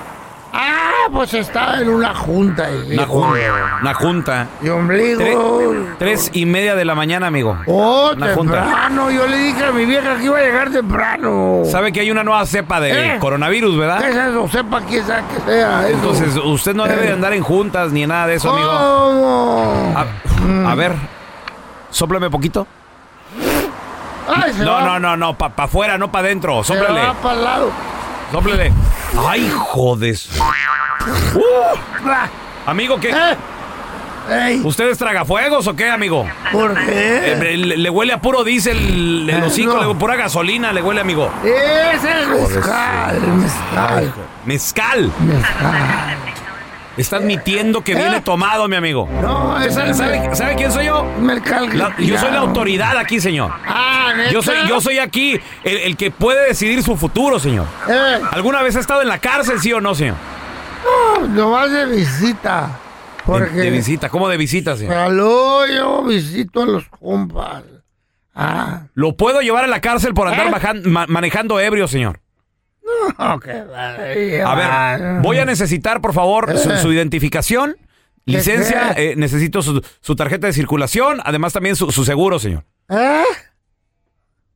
Ah, 0.58 1.08
pues 1.12 1.34
está 1.34 1.82
en 1.82 1.88
una 1.90 2.14
junta. 2.14 2.64
ahí, 2.66 2.92
Una 2.94 3.04
junta. 3.06 3.38
Una 3.82 3.94
junta. 3.94 4.46
Y 4.62 4.68
ombligo. 4.70 5.20
Tre- 5.20 5.86
tres 5.98 6.30
y 6.32 6.46
media 6.46 6.74
de 6.74 6.84
la 6.86 6.94
mañana, 6.94 7.26
amigo. 7.26 7.58
Oh, 7.66 8.12
Una 8.16 8.32
junta. 8.32 8.62
temprano. 8.62 9.10
Yo 9.10 9.26
le 9.26 9.36
dije 9.36 9.64
a 9.64 9.72
mi 9.72 9.84
vieja 9.84 10.16
que 10.16 10.24
iba 10.24 10.38
a 10.38 10.40
llegar 10.40 10.70
temprano. 10.70 11.62
Sabe 11.66 11.92
que 11.92 12.00
hay 12.00 12.10
una 12.10 12.24
nueva 12.24 12.46
cepa 12.46 12.80
de 12.80 13.16
¿Eh? 13.16 13.18
coronavirus, 13.20 13.74
¿Qué 13.74 13.80
¿verdad? 13.80 14.08
es 14.08 14.16
eso? 14.16 14.48
Sepa 14.48 14.80
quién 14.88 15.04
sea 15.04 15.22
que 15.28 15.40
sea. 15.50 15.88
eso. 15.88 15.96
Entonces, 15.98 16.36
usted 16.42 16.74
no 16.74 16.84
debe 16.84 17.02
de 17.02 17.12
andar 17.12 17.34
en 17.34 17.42
juntas 17.42 17.92
ni 17.92 18.06
nada 18.06 18.26
de 18.28 18.36
eso, 18.36 18.50
amigo. 18.50 18.70
A, 19.94 20.70
a 20.70 20.74
ver, 20.74 20.92
sópleme 21.90 22.30
poquito. 22.30 22.66
Ay, 24.28 24.52
se 24.52 24.64
No, 24.64 24.72
va, 24.72 24.82
no, 24.82 24.98
no, 24.98 25.16
no, 25.16 25.34
para 25.38 25.52
afuera, 25.64 25.98
no 25.98 26.10
para 26.10 26.26
adentro. 26.26 26.62
Se 26.64 26.74
Sóplele. 26.74 27.00
va 27.00 27.14
para 27.14 27.34
el 27.34 27.44
lado. 27.44 27.70
Sóplele. 28.32 28.72
Ay, 29.28 29.50
jodes. 29.56 30.28
Uh, 31.34 31.40
amigo, 32.66 32.98
¿qué? 32.98 33.10
¿Eh? 33.10 33.36
Ey, 34.28 34.60
¿Usted 34.64 34.88
es 34.90 34.98
tragafuegos 34.98 35.68
o 35.68 35.76
qué, 35.76 35.88
amigo? 35.88 36.26
¿Por 36.50 36.74
qué? 36.74 37.32
Eh, 37.32 37.56
le, 37.56 37.76
le 37.76 37.90
huele 37.90 38.12
a 38.12 38.20
puro 38.20 38.42
diésel 38.42 38.76
el 38.76 39.30
Eh, 39.30 39.42
hocico, 39.46 39.74
no. 39.74 39.88
le 39.88 39.94
pura 39.94 40.16
gasolina, 40.16 40.72
le 40.72 40.82
huele, 40.82 41.00
amigo. 41.00 41.30
Ese 41.44 42.22
es 42.22 42.26
mezcal, 42.28 43.20
mezcal, 43.36 44.12
Mezcal. 44.44 45.12
mezcal. 45.24 45.76
Está 46.96 47.16
admitiendo 47.16 47.82
que 47.84 47.94
viene 47.94 48.20
tomado, 48.22 48.66
mi 48.68 48.76
amigo. 48.76 49.08
No, 49.20 49.50
¿Usted 49.56 49.66
ese 49.66 49.74
sabe, 49.74 49.90
es 49.90 49.96
sabe- 49.96 50.34
sabe 50.36 50.54
quién 50.56 50.72
soy 50.72 50.86
yo? 50.86 51.04
La- 51.74 51.94
yo 51.98 52.18
soy 52.18 52.30
la 52.30 52.38
autoridad 52.38 52.96
aquí, 52.96 53.20
señor. 53.20 53.52
Ah, 53.66 54.12
¿neta? 54.16 54.30
Yo 54.32 54.42
soy, 54.42 54.56
yo 54.66 54.80
soy 54.80 54.98
aquí 54.98 55.38
el, 55.64 55.76
el 55.78 55.96
que 55.96 56.10
puede 56.10 56.46
decidir 56.48 56.82
su 56.82 56.96
futuro, 56.96 57.38
señor. 57.38 57.66
Eh, 57.88 58.18
¿Alguna 58.30 58.62
vez 58.62 58.76
ha 58.76 58.80
estado 58.80 59.02
en 59.02 59.08
la 59.08 59.18
cárcel, 59.18 59.60
sí 59.60 59.72
o 59.72 59.80
no, 59.80 59.94
señor? 59.94 60.16
no, 61.20 61.26
nomás 61.28 61.70
de 61.70 61.84
visita. 61.86 62.68
De, 63.18 63.22
Porque... 63.24 63.50
de 63.56 63.70
visita, 63.70 64.08
¿cómo 64.08 64.28
de 64.28 64.36
visita, 64.36 64.76
señor? 64.76 64.94
Aló, 64.94 65.66
yo 65.66 66.02
visito 66.04 66.62
a 66.62 66.66
los 66.66 66.84
compas. 66.88 67.64
Ah, 68.34 68.82
¿Lo 68.94 69.16
puedo 69.16 69.40
llevar 69.40 69.64
a 69.64 69.66
la 69.66 69.80
cárcel 69.80 70.14
por 70.14 70.28
andar 70.28 70.46
¿Eh? 70.74 70.80
manejando 71.08 71.58
ebrio, 71.58 71.88
señor? 71.88 72.20
No, 73.18 73.40
que 73.40 73.62
vale. 73.62 74.42
A 74.42 74.54
ver, 74.54 75.20
voy 75.22 75.38
a 75.38 75.44
necesitar, 75.44 76.00
por 76.00 76.12
favor, 76.12 76.56
su, 76.58 76.70
su 76.76 76.92
identificación, 76.92 77.76
licencia, 78.24 78.94
qué? 78.94 79.12
eh, 79.12 79.16
necesito 79.16 79.62
su, 79.62 79.82
su 80.00 80.16
tarjeta 80.16 80.46
de 80.46 80.52
circulación, 80.52 81.20
además 81.24 81.52
también 81.52 81.76
su, 81.76 81.90
su 81.90 82.04
seguro, 82.04 82.38
señor. 82.38 82.64
¿Eh? 82.88 83.22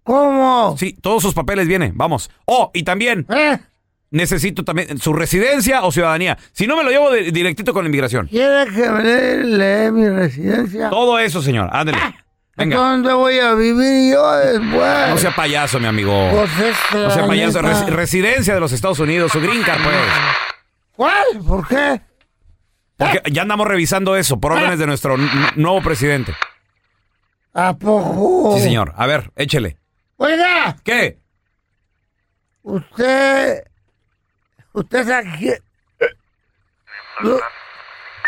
¿Cómo? 0.02 0.76
Sí, 0.78 0.96
todos 1.00 1.22
sus 1.22 1.34
papeles 1.34 1.68
vienen, 1.68 1.92
vamos. 1.94 2.30
Oh, 2.46 2.70
y 2.74 2.82
también 2.82 3.26
¿Eh? 3.28 3.58
necesito 4.10 4.64
también 4.64 4.98
su 4.98 5.12
residencia 5.12 5.82
o 5.84 5.92
ciudadanía. 5.92 6.36
Si 6.52 6.66
no, 6.66 6.76
me 6.76 6.82
lo 6.84 6.90
llevo 6.90 7.10
de- 7.10 7.30
directito 7.30 7.72
con 7.72 7.84
la 7.84 7.88
inmigración. 7.88 8.26
¿Quiere 8.26 8.64
que 8.72 8.88
me 8.90 9.44
lee 9.44 9.90
mi 9.92 10.08
residencia? 10.08 10.90
Todo 10.90 11.18
eso, 11.18 11.42
señor, 11.42 11.68
ándale. 11.72 11.98
Venga, 12.56 12.76
¿Dónde 12.76 13.12
voy 13.14 13.38
a 13.38 13.54
vivir 13.54 14.12
yo 14.12 14.32
después? 14.36 15.08
no 15.08 15.16
sea 15.18 15.34
payaso, 15.34 15.80
mi 15.80 15.86
amigo. 15.86 16.28
Pues 16.30 16.50
es 16.58 16.76
que 16.90 16.98
No 16.98 17.10
sea 17.10 17.26
payaso. 17.26 17.62
Res- 17.62 17.86
residencia 17.90 18.52
de 18.54 18.60
los 18.60 18.72
Estados 18.72 18.98
Unidos, 18.98 19.32
su 19.32 19.40
green 19.40 19.62
card, 19.62 19.82
pues. 19.82 19.96
¿Cuál? 20.96 21.24
¿Por 21.46 21.66
qué? 21.66 22.00
Porque 22.96 23.22
ya 23.32 23.42
andamos 23.42 23.66
revisando 23.66 24.14
eso 24.16 24.38
por 24.38 24.52
órdenes 24.52 24.78
de 24.78 24.86
nuestro 24.86 25.16
nuevo 25.56 25.80
presidente. 25.80 26.34
¿A 27.54 27.74
poco? 27.74 28.54
Sí, 28.56 28.62
señor. 28.62 28.92
A 28.96 29.06
ver, 29.06 29.30
échele. 29.36 29.78
Oiga, 30.18 30.76
¿Qué? 30.84 31.18
usted... 32.62 33.64
Usted 34.72 35.06
sabe 35.08 35.38
que... 35.38 35.58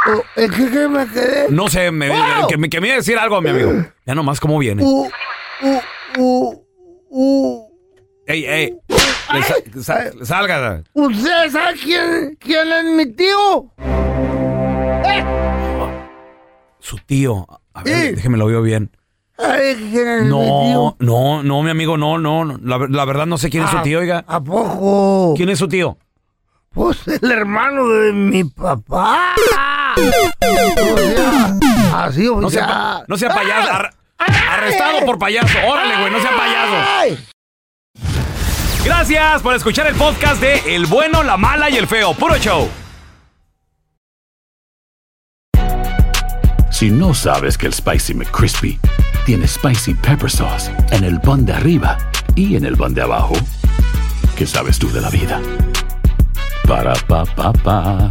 Lo- 0.06 0.18
o- 0.18 0.24
¿En 0.36 0.50
qué, 0.50 0.70
qué 0.70 0.88
me 0.88 1.06
quedé? 1.08 1.46
No 1.50 1.68
sé, 1.68 1.90
me, 1.90 2.10
¡Oh! 2.10 2.46
que, 2.48 2.56
me, 2.56 2.68
que 2.68 2.80
me 2.80 2.88
iba 2.88 2.94
a 2.94 2.98
decir 2.98 3.18
algo, 3.18 3.40
mi 3.40 3.50
amigo. 3.50 3.72
Ya 4.04 4.14
nomás 4.14 4.40
cómo 4.40 4.58
viene. 4.58 4.82
Uh, 4.82 5.08
uh, 5.62 5.80
uh, 6.18 6.64
uh. 7.10 7.68
Ey, 8.26 8.44
ey. 8.44 8.76
Le 9.32 9.42
sa- 9.42 9.82
sa- 9.82 10.24
salga. 10.24 10.82
¿Usted 10.92 11.50
sabe 11.50 11.74
quién, 11.82 12.36
quién 12.40 12.68
es 12.72 12.84
mi 12.84 13.06
tío? 13.12 13.66
¿Eh? 15.04 15.24
Su 16.80 16.96
tío. 17.06 17.46
A 17.74 17.82
ver, 17.82 18.16
déjeme 18.16 18.38
lo 18.38 18.46
veo 18.46 18.62
bien. 18.62 18.90
¿Sabe 19.38 19.76
quién 19.76 20.08
es 20.08 20.22
mi 20.24 20.28
No, 20.28 20.38
tío? 20.38 20.96
no, 20.98 21.42
no, 21.42 21.62
mi 21.62 21.70
amigo, 21.70 21.96
no, 21.96 22.18
no. 22.18 22.44
no. 22.44 22.58
La, 22.62 22.78
la 22.88 23.04
verdad 23.04 23.26
no 23.26 23.38
sé 23.38 23.50
quién 23.50 23.64
es 23.64 23.70
su 23.70 23.80
tío, 23.82 24.00
oiga. 24.00 24.24
¿A 24.26 24.42
poco? 24.42 25.34
¿Quién 25.36 25.48
es 25.48 25.58
su 25.58 25.68
tío? 25.68 25.96
Pues 26.70 27.06
el 27.06 27.30
hermano 27.30 27.86
de 27.88 28.12
mi 28.12 28.44
papá. 28.44 29.34
Así, 31.94 32.26
o 32.26 32.40
No 32.40 32.50
sea, 32.50 32.66
pa- 32.66 33.04
no 33.06 33.16
sea 33.16 33.28
payaso. 33.30 33.72
Ar- 33.72 33.94
arrestado 34.50 35.04
por 35.06 35.18
payaso. 35.18 35.58
Órale, 35.66 35.96
güey, 36.00 36.10
no 36.12 36.20
sea 36.20 36.30
payaso. 36.36 36.74
¡Ay! 36.98 37.26
Gracias 38.84 39.42
por 39.42 39.54
escuchar 39.54 39.86
el 39.86 39.94
podcast 39.94 40.40
de 40.40 40.74
El 40.74 40.86
bueno, 40.86 41.22
la 41.22 41.36
mala 41.36 41.70
y 41.70 41.76
el 41.76 41.86
feo. 41.86 42.14
Puro 42.14 42.36
show. 42.38 42.68
Si 46.70 46.90
no 46.90 47.14
sabes 47.14 47.56
que 47.56 47.66
el 47.66 47.74
Spicy 47.74 48.14
McCrispy 48.14 48.80
tiene 49.24 49.46
Spicy 49.46 49.94
Pepper 49.94 50.30
Sauce 50.30 50.72
en 50.90 51.04
el 51.04 51.20
pan 51.20 51.44
de 51.44 51.52
arriba 51.52 51.96
y 52.34 52.56
en 52.56 52.64
el 52.64 52.76
pan 52.76 52.92
de 52.94 53.02
abajo, 53.02 53.34
¿qué 54.36 54.46
sabes 54.46 54.78
tú 54.80 54.90
de 54.90 55.00
la 55.00 55.10
vida? 55.10 55.40
Para, 56.66 56.94
pa, 57.06 57.24
pa, 57.24 57.52
pa. 57.52 58.10